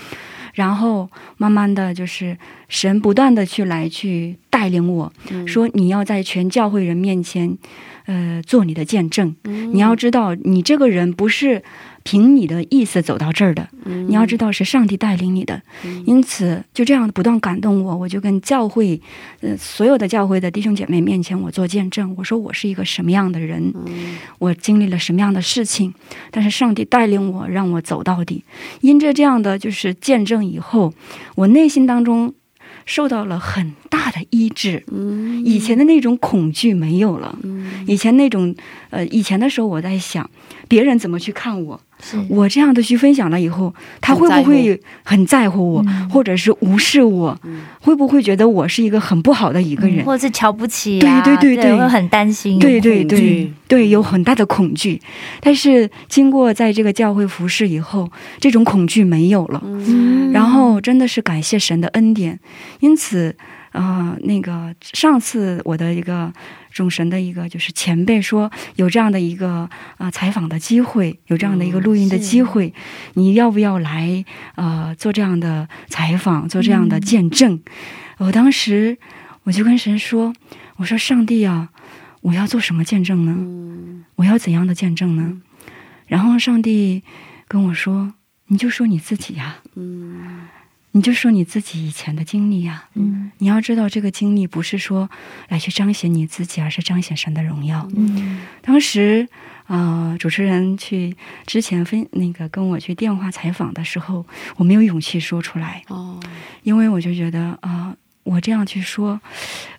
[0.54, 2.38] 然后慢慢的就是
[2.68, 5.46] 神不断的去来去带领我，嗯。
[5.46, 7.58] 说你要在全教会人面前，
[8.06, 9.36] 呃，做你的见证。
[9.44, 9.74] 嗯。
[9.74, 11.64] 你要知道，你这个人不是
[12.04, 15.62] 凭你的意思走到这儿的，嗯你要知道是上帝带领你的。
[16.06, 19.00] 因此，就这样不断感动我，我就跟教会，
[19.42, 22.14] 呃，所有的教会的弟兄姐妹面前，我做见证。
[22.18, 25.94] 我说我是一个什么样的人，嗯我经历了什么样的事情，
[26.32, 28.44] 但是上帝带领我，让我走到底。
[28.82, 30.94] 因着这样的就是见证以后，
[31.36, 32.34] 我内心当中
[32.86, 34.84] 受到了很大的医治。
[34.92, 38.56] 嗯以前的那种恐惧没有了，嗯以前那种
[38.90, 40.30] 呃，以前的时候我在想
[40.68, 41.82] 别人怎么去看我，是
[42.30, 45.74] 我这样的去分享了以后，他会不会很在乎。
[45.74, 46.10] 我，嗯。
[46.10, 47.38] 或者是无视我？
[47.80, 50.04] 会不会觉得我是一个很不好的一个人？
[50.04, 50.06] 嗯。
[50.06, 55.00] 或者是瞧不起啊，对对对对会很担心，对对对对，有很大的恐惧。
[55.40, 59.62] 但是经过在这个教会服侍以后，这种恐惧没有了。
[59.66, 60.32] 嗯。
[60.32, 62.40] 然后真的是感谢神的恩典，
[62.80, 63.36] 因此，
[63.74, 66.32] 呃，那个上次我的一个
[66.72, 72.74] 众神的一个就是前辈说有这样的一个啊、呃采访的机会，有这样的一个录音的机会，
[73.14, 74.24] 你要不要来
[74.56, 77.62] 呃做这样的采访，做这样的见证？
[78.18, 78.98] 我当时
[79.44, 80.34] 我就跟神说，
[80.78, 81.70] 我说上帝啊，
[82.22, 84.06] 我要做什么见证呢？
[84.16, 85.42] 我要怎样的见证呢？
[86.08, 87.04] 然后上帝
[87.48, 88.14] 跟我说，
[88.48, 89.58] 你就说你自己呀、
[90.94, 95.10] 你就说你自己以前的经历呀、嗯你要知道，这个经历不是说
[95.48, 97.88] 来去彰显你自己，而是彰显神的荣耀。
[97.96, 99.28] 嗯当时，
[99.68, 101.16] 呃，主持人去
[101.46, 104.26] 之前分那个跟我去电话采访的时候，
[104.58, 106.20] 我没有勇气说出来，哦，
[106.64, 109.20] 因为我就觉得啊、呃我这样去说，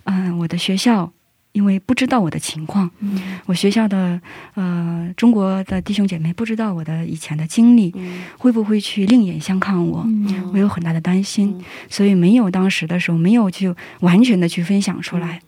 [0.05, 1.13] 嗯、我的学校。
[1.53, 3.39] 因为不知道我的情况，嗯。
[3.47, 4.21] 我学校的
[4.55, 7.95] 呃中国的弟兄姐妹不知道我的以前的经历，
[8.39, 10.03] 会不会去另眼相看我？
[10.07, 10.51] 嗯。
[10.53, 15.41] 我有很大的担心，所以没有当时的时候没有去完全的去分享出来。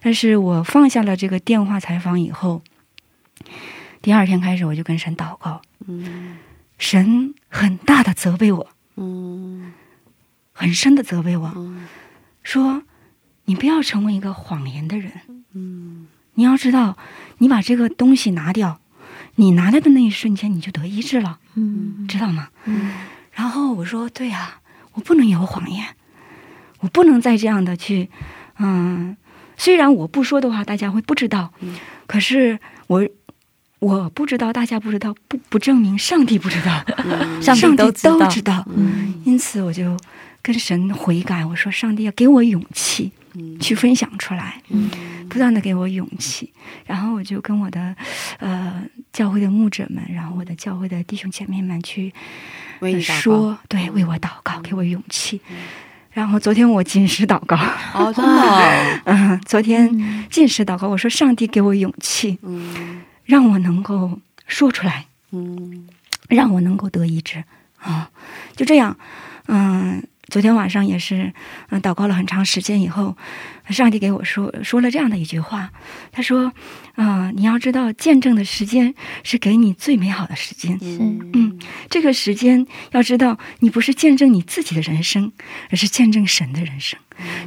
[0.00, 2.62] 但是我放下了这个电话采访以后，
[4.02, 5.62] 第二天开始我就跟神祷告，
[6.78, 8.68] 神很大的责备我，
[10.52, 11.74] 很深的责备我，
[12.42, 12.82] 说
[13.44, 15.12] 你不要成为一个谎言的人。
[16.34, 16.96] 你要知道，
[17.38, 18.80] 你把这个东西拿掉，
[19.36, 21.38] 你拿来的那一瞬间你就得医治了。
[21.54, 22.06] 嗯。
[22.08, 22.48] 知道吗？
[22.64, 22.92] 嗯。
[23.32, 24.60] 然后我说：“对呀、
[24.92, 25.84] 我不能有谎言，
[26.80, 28.08] 我不能再这样的去，
[28.58, 29.16] 嗯，
[29.56, 31.52] 虽然我不说的话，大家会不知道，
[32.06, 33.08] 可是我
[33.80, 36.84] 我不知道，大家不知道，不不证明上帝不知道，
[37.42, 38.28] 上帝上帝都知道。
[38.28, 38.64] 知道。
[38.68, 39.20] 嗯。
[39.24, 39.96] 因此，我就
[40.40, 43.10] 跟神悔改，我说：上帝要给我勇气
[43.60, 44.60] 去分享出来。
[44.68, 44.90] 嗯。
[45.28, 46.52] 不断的给我勇气，
[46.84, 47.96] 然后我就跟我的
[48.38, 52.12] 呃教会的牧者们，然后我的教会的弟兄姐妹们去
[53.00, 55.40] 说，对，为我祷告，给我勇气。
[56.12, 57.56] 然后昨天我进食祷告，
[57.94, 59.90] 哦，真的哦， 嗯，昨天
[60.30, 63.00] 进食祷告，我说上帝给我勇气，嗯。
[63.24, 65.88] 让我能够说出来，嗯。
[66.28, 67.42] 让我能够得医治
[67.78, 68.10] 啊、
[68.54, 68.96] 就这样，
[69.46, 70.06] 嗯。
[70.28, 71.32] 昨天晚上也是，
[71.70, 73.16] 嗯，祷告了很长时间以后，
[73.68, 75.70] 上帝给我说说了这样的一句话，
[76.12, 76.52] 他说
[76.96, 80.78] ：“啊、你要知道，见证的时间是给你最美好的时间。
[80.80, 81.58] 嗯，
[81.90, 85.32] 这个时间要知道，你不是见证你自己的人生，
[85.70, 86.98] 而是见证神的人生，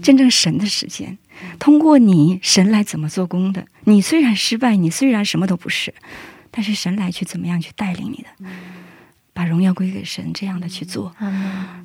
[0.02, 1.18] 见证神的时间。
[1.60, 3.66] 通过你，神来怎么做工的？
[3.86, 5.94] 你虽然失败，你虽然什么都不是，
[6.52, 8.50] 但是神来去怎么样去带领你的，
[9.38, 11.14] 把荣耀归给神，这样的去做。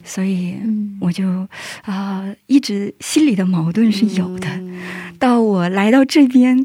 [0.03, 1.46] 所以嗯我就
[1.82, 4.48] 啊、一直心里的矛盾是有的。
[5.20, 6.64] 到我来到这边，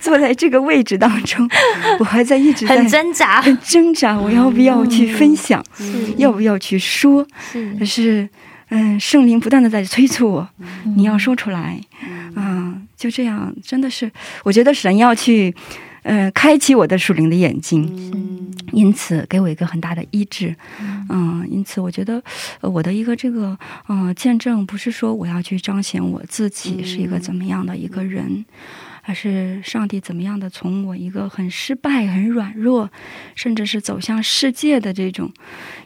[0.00, 1.46] 坐在这个位置当中，
[1.98, 7.26] 我还在一直在很挣扎，很挣扎，我要不要去分享，是要不要去说？
[7.52, 8.28] 是可是，
[8.68, 10.48] 嗯，圣灵不断的在催促我，
[10.96, 11.80] 你要说出来，
[12.36, 14.10] 嗯，就这样，真的是，
[14.44, 15.54] 我觉得神要去，
[16.08, 17.84] 呃，开启我的属灵的眼睛，
[18.72, 20.56] 因此给我一个很大的医治，
[21.10, 22.22] 嗯，因此我觉得
[22.62, 28.46] 呃我的一个这个呃见证，不是说我要去彰显我自己是一个怎么样的一个人。
[29.08, 32.90] 而是上帝怎么样的从我一个很失败、很软弱，
[33.34, 35.32] 甚至是走向世界的这种，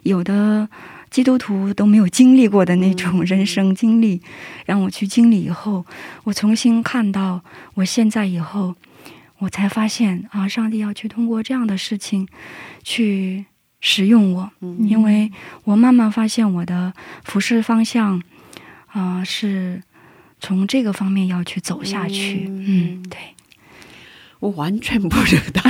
[0.03, 0.68] 有的
[1.09, 4.20] 基督徒都没有经历过的那种人生经历，
[4.66, 5.87] 让我去经历以后，
[6.25, 7.43] 我重新看到
[7.75, 8.75] 我现在以后，
[9.43, 12.28] 我才发现啊，上帝要去通过这样的事情
[12.84, 13.45] 去
[13.80, 15.32] 使用我，因为
[15.64, 16.93] 我慢慢发现我的
[17.24, 18.22] 服饰方向
[18.86, 19.82] 啊、是
[20.38, 22.45] 从这个方面要去走下去。
[22.47, 23.18] 嗯，对，
[24.38, 25.61] 我完全不知道。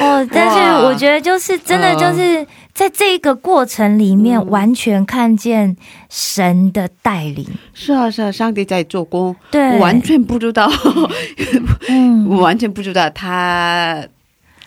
[0.00, 5.76] 哦，但是我觉得就是真的就是在这个过程里面，完全看见
[6.08, 7.46] 神的带领。
[7.72, 10.70] 是啊，是啊，上帝在做工，对，完全不知道，
[11.88, 12.26] 嗯。
[12.30, 14.04] 我完全不知道他。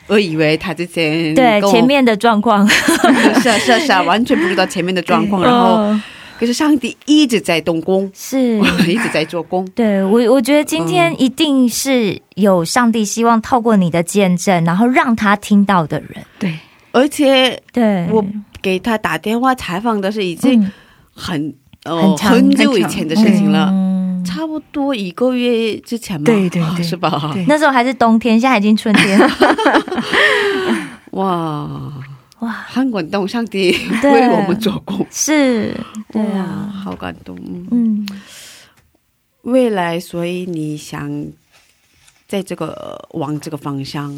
[0.08, 6.02] 我以为他之前对前面的状况， 是啊是啊是啊，完全不知道前面的状况，然后嗯
[6.40, 8.60] 可是上帝一直在动工，是。
[8.88, 9.68] 一直在做工。
[9.76, 16.10] 对我，我觉得今天一定是有上帝希望透过你的见证，然后让他听到的人。
[16.40, 16.58] 对，
[16.92, 18.24] 而且对，我
[18.62, 20.72] 给他打电话采访的是已经嗯
[21.14, 27.34] 很、呃很长很久以前的事情了，嗯差不多一个月之前吧，对对对是吧？
[27.48, 29.30] 那时候还是冬天，现在已经春天了。
[31.12, 31.92] 哇，
[32.40, 33.72] 哇，很感动，上帝
[34.04, 35.76] 为我们做工，是，
[36.12, 37.38] 对哇啊，好感动。
[37.42, 37.68] 嗯。
[37.72, 38.08] 嗯
[39.44, 41.10] 未来，所以你想
[42.28, 44.14] 在这个往这个方向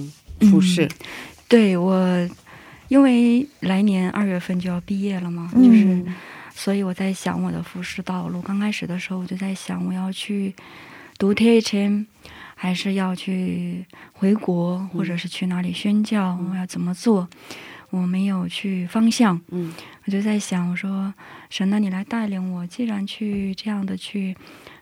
[0.50, 0.90] 复试，
[1.48, 2.28] 对我，
[2.88, 6.16] 因为来年二月份就要毕业了嘛，就是，嗯
[6.56, 8.42] 所以我在想我的复试道路。
[8.42, 10.56] 刚开始的时候，我就在想我要去
[11.20, 12.06] 读 T H M，
[12.56, 17.30] 还是要去回国，或者是去哪里宣教，我要怎么做？
[17.90, 19.74] 我没有去方向，嗯
[20.06, 21.14] 我就在想，我说
[21.50, 24.36] 神呢，你来带领我，既然去这样的去，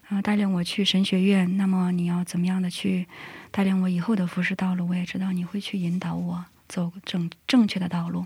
[0.10, 3.08] 啊、带领我去神学院，那么你要怎么样的去
[3.52, 4.88] 带领我以后的服饰道路？
[4.88, 8.26] 我也知道你会去引导我走正正确的道路。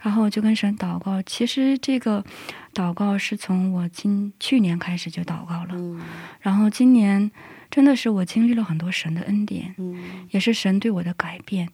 [0.00, 2.22] 然后就跟神祷告，其实这个
[2.74, 5.98] 祷告是从我今去年开始就祷告了，嗯
[6.42, 7.30] 然后今年
[7.70, 11.70] 真的是我经历了很多神的恩典，嗯也是神对我的改变。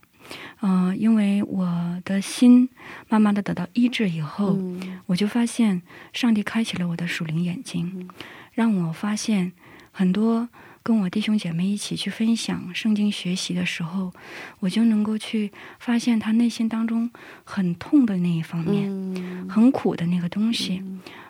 [0.61, 2.69] 嗯、因为我的心
[3.09, 5.83] 慢慢的得到医治以后，嗯我就发现
[6.13, 8.09] 上帝开启了我的属灵眼睛，嗯
[8.53, 9.53] 让我发现
[9.93, 10.49] 很多
[10.83, 14.13] 跟我弟兄姐妹一起去分享圣经学习的时候，
[14.61, 17.11] 我就能够去发现他内心当中
[17.45, 20.83] 很痛的那一方面，嗯很苦的那个东西，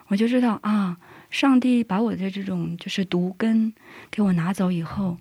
[0.08, 0.96] 我就知道啊，
[1.30, 3.72] 上帝把我的这种就是毒根
[4.10, 5.18] 给我拿走以后，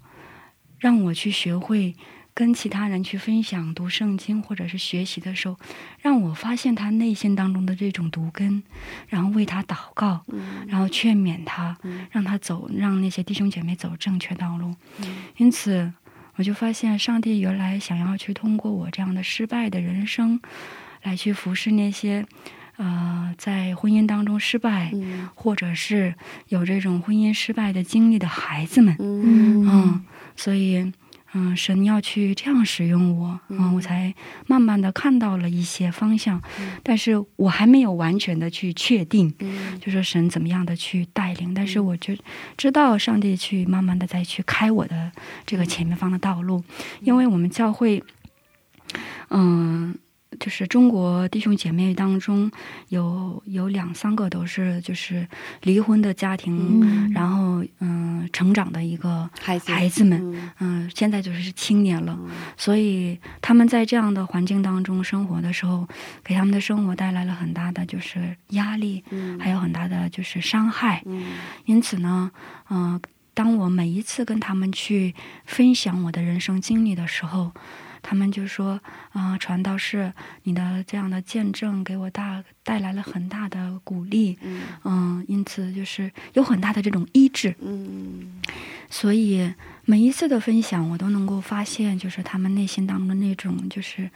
[0.78, 1.96] 让我去学会
[2.40, 5.58] 跟其他人去分享读圣经或者是学习的时候，
[6.00, 8.64] 让我发现他内心当中的这种毒根，
[9.10, 10.24] 然后为他祷告，
[10.66, 11.78] 然后劝勉他，
[12.12, 14.74] 让他走，让那些弟兄姐妹走正确道路。
[15.36, 15.92] 因此，
[16.36, 20.40] 我就发现上帝原来想要去通过我这样的失败的人生，
[21.04, 22.26] 来去服侍那些。
[22.78, 25.28] 呃，在婚姻当中失败，嗯。
[25.36, 26.16] 或者是
[26.48, 29.68] 有这种婚姻失败的经历的孩子们，嗯。
[29.68, 30.06] 嗯，
[30.38, 30.90] 所以，
[31.34, 34.14] 嗯，神要去这样使用我，嗯，我才
[34.48, 36.42] 慢慢的看到了一些方向，
[36.82, 39.80] 但是我还没有完全的去确定，嗯。
[39.80, 42.16] 就说神怎么样的去带领，但是我就
[42.58, 45.12] 知道上帝去慢慢的再去开我的
[45.46, 46.64] 这个前面方的道路，
[47.02, 48.04] 因为我们教会，
[49.30, 49.96] 嗯。
[50.40, 52.52] 就是中国弟兄姐妹当中
[52.90, 55.28] 有有两三个都是就是
[55.64, 57.12] 离婚的家庭，嗯。
[57.12, 60.52] 然后嗯成长的一个孩子孩子们，嗯。
[60.60, 62.18] 嗯，现在就是青年了，
[62.56, 65.88] 所以他们在这样的环境当中生活的时候，
[66.24, 69.40] 给他们的生活带来了很大的就是压力，嗯。
[69.40, 71.02] 还有很大的就是伤害。
[71.08, 71.24] 嗯。
[71.66, 72.32] 因此呢，
[72.70, 73.02] 嗯、
[73.34, 75.16] 当我每一次跟他们去
[75.46, 77.52] 分享我的人生经历的时候，
[78.02, 78.80] 他们就说
[79.12, 80.12] ：“啊、传道士，
[80.44, 84.62] 你的这样的见证给我大带来了很大的鼓励，嗯。
[84.84, 87.56] 嗯，因此就是有很大的这种医治。
[87.62, 88.42] 嗯
[88.90, 89.54] 所以
[89.86, 94.10] 每一次的分享，我都能够发现，就是他们内心当中的那种，就是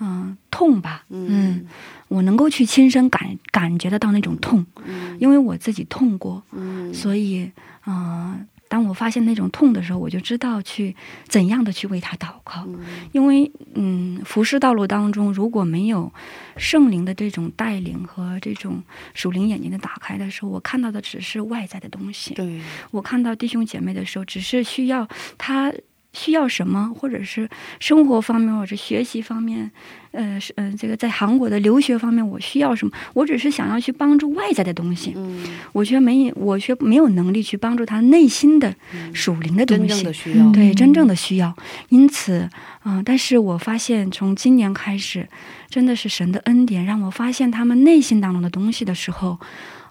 [0.00, 1.66] 嗯、痛吧，嗯，
[2.08, 5.16] 我能够去亲身感感觉得到那种痛，嗯。
[5.20, 6.92] 因为我自己痛过，嗯。
[6.92, 7.50] 所以
[7.86, 10.94] 嗯、呃当我发现那种痛的时候，我就知道去
[11.26, 12.64] 怎样的去为他祷告，
[13.10, 16.12] 因为嗯，服侍道路当中如果没有
[16.56, 18.80] 圣灵的这种带领和这种
[19.12, 22.32] 属灵眼睛的打开的时候，我看到的只是外在的东西。
[22.34, 22.60] 对
[22.92, 25.72] 我看到弟兄姐妹的时候，只是需要他
[26.12, 29.70] 需要什么，或者是生活方面，或者学习方面，
[30.10, 32.92] 呃，是呃，这个在韩国的留学方面，我需要什么？
[33.14, 38.74] 我只是想要去帮助外在的东西，嗯我却没有，我却没有能力去帮助他内心的
[39.14, 40.02] 属灵的东真西。
[40.02, 41.56] 正的需要对真正的需要。
[41.90, 42.48] 因此，
[42.84, 45.28] 嗯、但是我发现从今年开始，
[45.68, 49.38] 真的是神的恩典，让我发现他们内心当中的东西的时候，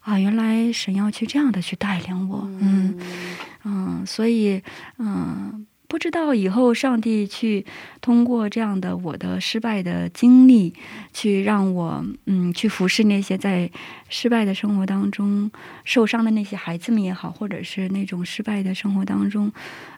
[0.02, 3.00] 啊，原来神要去这样的去带领我，嗯
[3.64, 4.62] 嗯，所以
[4.98, 5.66] 嗯。
[5.90, 7.66] 不知道以后上帝去
[7.99, 10.72] 通过这样的我的失败的经历，
[11.11, 13.70] 去让我嗯去服侍那些在
[14.07, 15.49] 失败的生活当中
[15.84, 19.52] 受伤的那些孩子们也好，或者是那种失败的生活当中，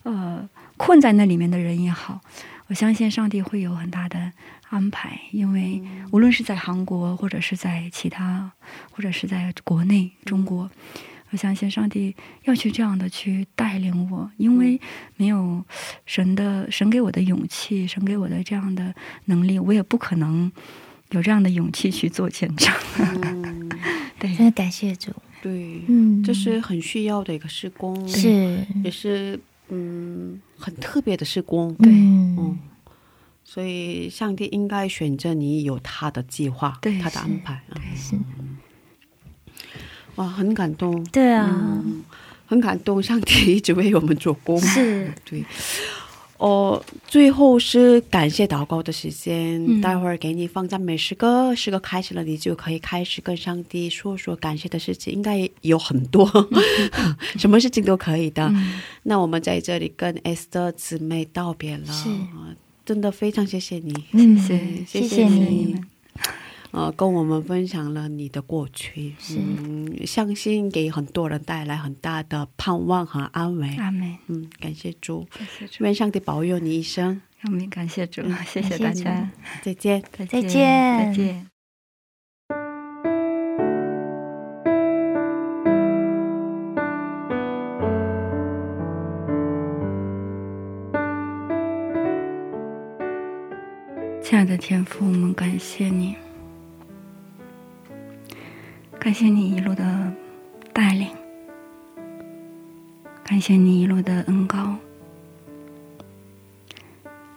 [0.03, 2.21] 呃困在那里面的人也好，
[2.67, 4.31] 我相信上帝会有很大的
[4.69, 8.49] 安排，因为无论是在韩国，或者是在其他，
[8.91, 10.71] 或者是在国内中国。
[11.31, 14.79] 我相信上帝要去这样的去带领我，因为
[15.17, 15.63] 没有
[16.05, 18.93] 神的神给我的勇气，神给我的这样的
[19.25, 20.51] 能力，我也不可能
[21.11, 22.73] 有这样的勇气去做见证。
[22.99, 23.69] 嗯
[24.19, 24.35] 对。
[24.35, 28.91] 真的感谢主，对，嗯，这是很需要的一个施工，是，也。
[28.91, 29.39] 是
[29.73, 31.89] 嗯很特别的施工，对。
[31.89, 32.59] 嗯嗯，
[33.45, 37.61] 所以上帝应该选择你有他的计划，对他的安排。
[37.73, 38.15] 对，是，
[40.21, 41.49] 哇，很感动，对啊，
[41.83, 42.03] 嗯，
[42.45, 45.11] 很感动，上帝一直为我们做工，是。
[45.25, 45.43] 对，
[46.37, 49.81] 哦，最后是感谢祷告的时间，嗯。
[49.81, 56.29] 待会儿给你放赞美诗歌，诗歌开始了，你就可以开始跟上帝说说感谢的事情，应该有很多，
[57.39, 58.47] 什么事情都可以的。
[58.53, 58.79] 嗯。
[59.01, 61.87] 那我们在这里跟 S 的姊妹道别了，
[62.85, 65.81] 真的非常谢谢你，嗯，谢谢谢谢你你。
[66.71, 73.75] 呃，跟我们分享了你的过去，是嗯，相信给很多人带来很大的盼望和安慰。
[73.75, 77.21] 阿门，嗯，感谢主，谢谢主，愿上帝保佑你一生。
[77.41, 79.29] 阿门，感谢主嗯， 谢谢大家，
[79.61, 80.01] 再见。
[80.17, 81.47] 再再见再见。
[94.23, 96.15] 亲爱的天父，我们感谢你，
[99.01, 100.13] 感谢你一路的
[100.71, 101.07] 带领，
[103.23, 104.75] 感谢你一路的恩高。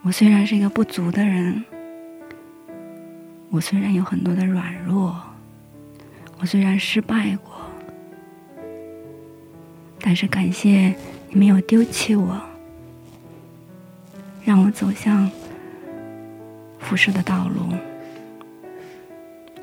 [0.02, 1.64] 我虽然是一个不足的人，
[3.48, 5.18] 我虽然有很多的软弱，
[6.38, 7.54] 我虽然失败过，
[10.00, 10.94] 但是感谢
[11.30, 12.38] 你没有丢弃我，
[14.44, 15.30] 让我走向
[16.78, 17.74] 服侍的道路。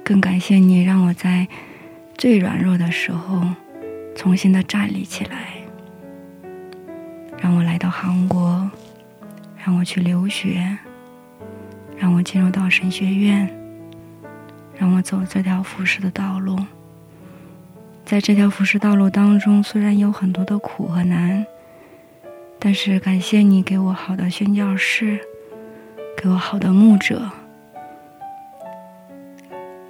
[0.04, 1.48] 更感谢你让我在
[2.22, 3.42] 最软弱的时候
[4.16, 5.54] 重新的站立起来，
[7.40, 8.70] 让我来到韩国。
[9.66, 10.78] 让我去留学，
[11.98, 13.50] 让我进入到神学院，
[14.78, 16.60] 让我走这条服侍的道路。
[18.06, 21.44] 在这条服侍道路当中，虽然有很多的苦和难，
[22.60, 25.20] 但是感谢你给我好的宣教士，
[26.16, 27.32] 给我好的牧者，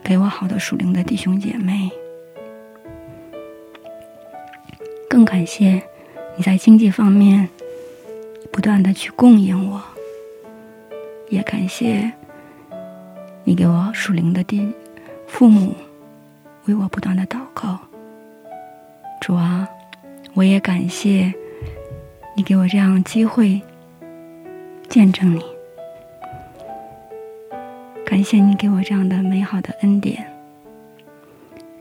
[0.02, 1.90] 给我好的属灵的弟兄姐妹，
[5.12, 5.84] 更感谢
[6.38, 7.50] 你在经济方面。
[8.50, 9.82] 不断的去供应我，
[11.30, 12.12] 也感谢
[13.46, 14.70] 你给我属灵的弟
[15.26, 15.74] 父母
[16.66, 17.80] 为我不断的祷告。
[19.22, 19.68] 主啊，
[20.34, 21.34] 我也感谢
[22.36, 23.62] 你给我这样机会
[24.90, 25.42] 见证你，
[28.06, 30.26] 感谢你给我这样的美好的恩典，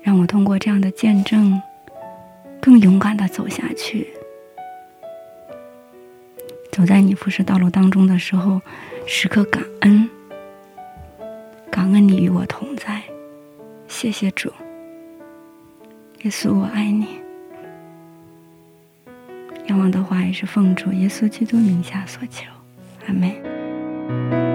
[0.02, 1.60] 让我通过这样的见证
[2.60, 4.08] 更勇敢的走下去。
[6.70, 8.60] 走在你服侍道路当中的时候，
[9.06, 10.08] 时刻感恩，
[11.70, 13.02] 感恩你与我同在，
[13.88, 14.52] 谢谢主，
[16.22, 17.18] 耶稣，我爱你。
[19.66, 22.46] 仰望的话也是奉主耶稣基督名下所求，
[23.06, 24.49] 阿门。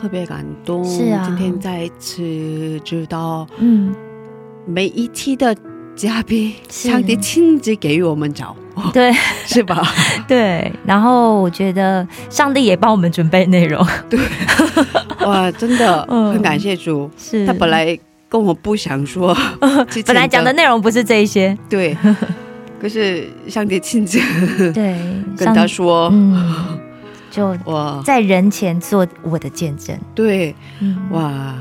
[0.00, 0.82] 特别感动。
[0.84, 1.22] 是啊。
[1.26, 3.94] 今天再一次知道嗯，
[4.66, 5.54] 每一期的
[5.94, 8.56] 嘉宾，上帝亲自给予我们找，
[8.94, 9.12] 对。
[9.44, 9.82] 是吧？
[10.26, 10.72] 对。
[10.86, 14.18] 然后我觉得上帝也帮我们准备内容，对。
[15.26, 16.32] 哇，真的嗯。
[16.32, 17.10] 很感谢主。
[17.18, 17.46] 是。
[17.46, 17.98] 他本来
[18.28, 19.36] 跟我不想说，
[20.06, 21.96] 本来讲的内容不是这一些，对，
[22.80, 24.18] 可是上帝亲自
[24.72, 24.96] 对，
[25.36, 26.78] 跟他说，嗯，
[27.30, 31.54] 就哇，在人前做我的见证，对，嗯，哇，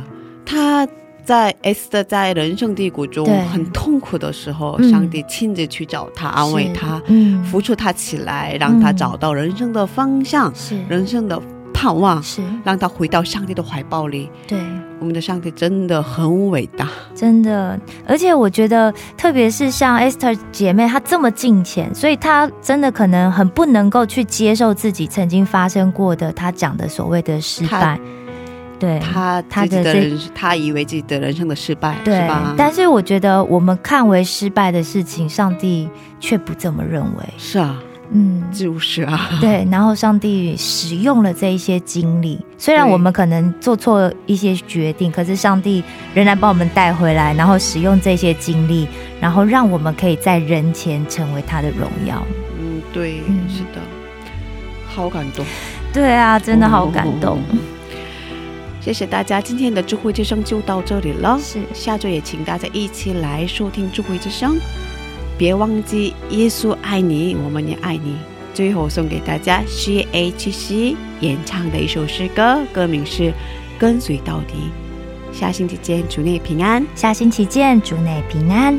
[0.46, 0.88] 他
[1.24, 4.90] 在 S 的在人生低谷中很痛苦的时候，嗯。
[4.90, 8.98] 上帝亲自去找他，安慰他，嗯，扶助他起来，让他嗯。
[8.98, 10.84] 找到人生的方向、是。
[10.90, 11.40] 人生的
[11.80, 14.30] 盼望，是，让他回到上帝的怀抱里。
[14.46, 14.60] 对。
[15.00, 27.98] 我们的上帝真的很伟大，真的，而且我觉得，特别是像 Esther 姐妹，她这么近前，所以她真的可能很不能够去接受自己曾经发生过的她讲的所谓的失败。
[28.78, 32.54] 对，他他的这自己的人，他以为自己的人生的失败，对吧？
[32.58, 35.90] 但是我觉得我们看为失败的事情，上帝
[36.20, 37.24] 却不这么认为。
[37.38, 37.78] 是啊，
[38.12, 45.84] 嗯，就是啊， 对，然后上帝使用了这一些经历，虽然我们可能做错一些决定，可是上帝
[46.16, 48.88] 仍然把我们带回来，然后使用这些经历，
[49.22, 52.26] 然后让我们可以在人前成为他的荣耀。
[52.60, 53.82] 嗯，对，嗯是的，
[54.88, 55.46] 好感动。
[55.94, 57.40] 对啊，真的好感动。
[58.82, 61.38] 谢谢大家，今天的智慧之声就到这里了。
[61.40, 64.58] 是下周也请大家一起来收听智慧之声，
[65.40, 68.18] 别忘记耶稣爱你，我们也爱你。
[68.54, 73.24] 最后送给大家 C H C 演唱的一首诗歌，歌名是
[73.80, 74.56] 《跟随到底》。
[75.40, 76.86] 下星期见，祝你平安。
[76.94, 78.78] 下星期见，祝你平安。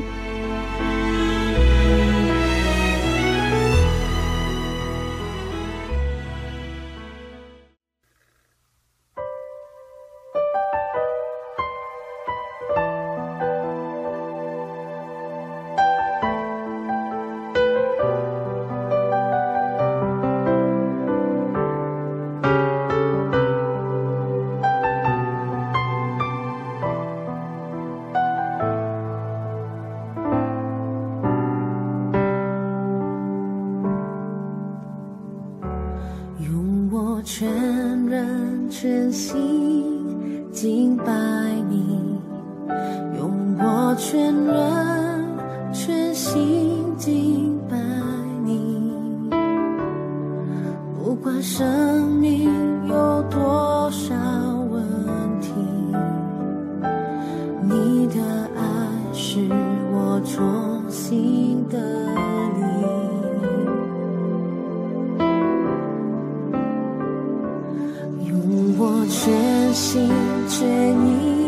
[69.72, 70.10] 心
[70.48, 70.66] 全
[71.06, 71.46] 意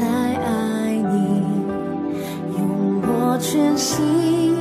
[0.00, 1.42] 来爱你，
[2.56, 4.57] 用我全心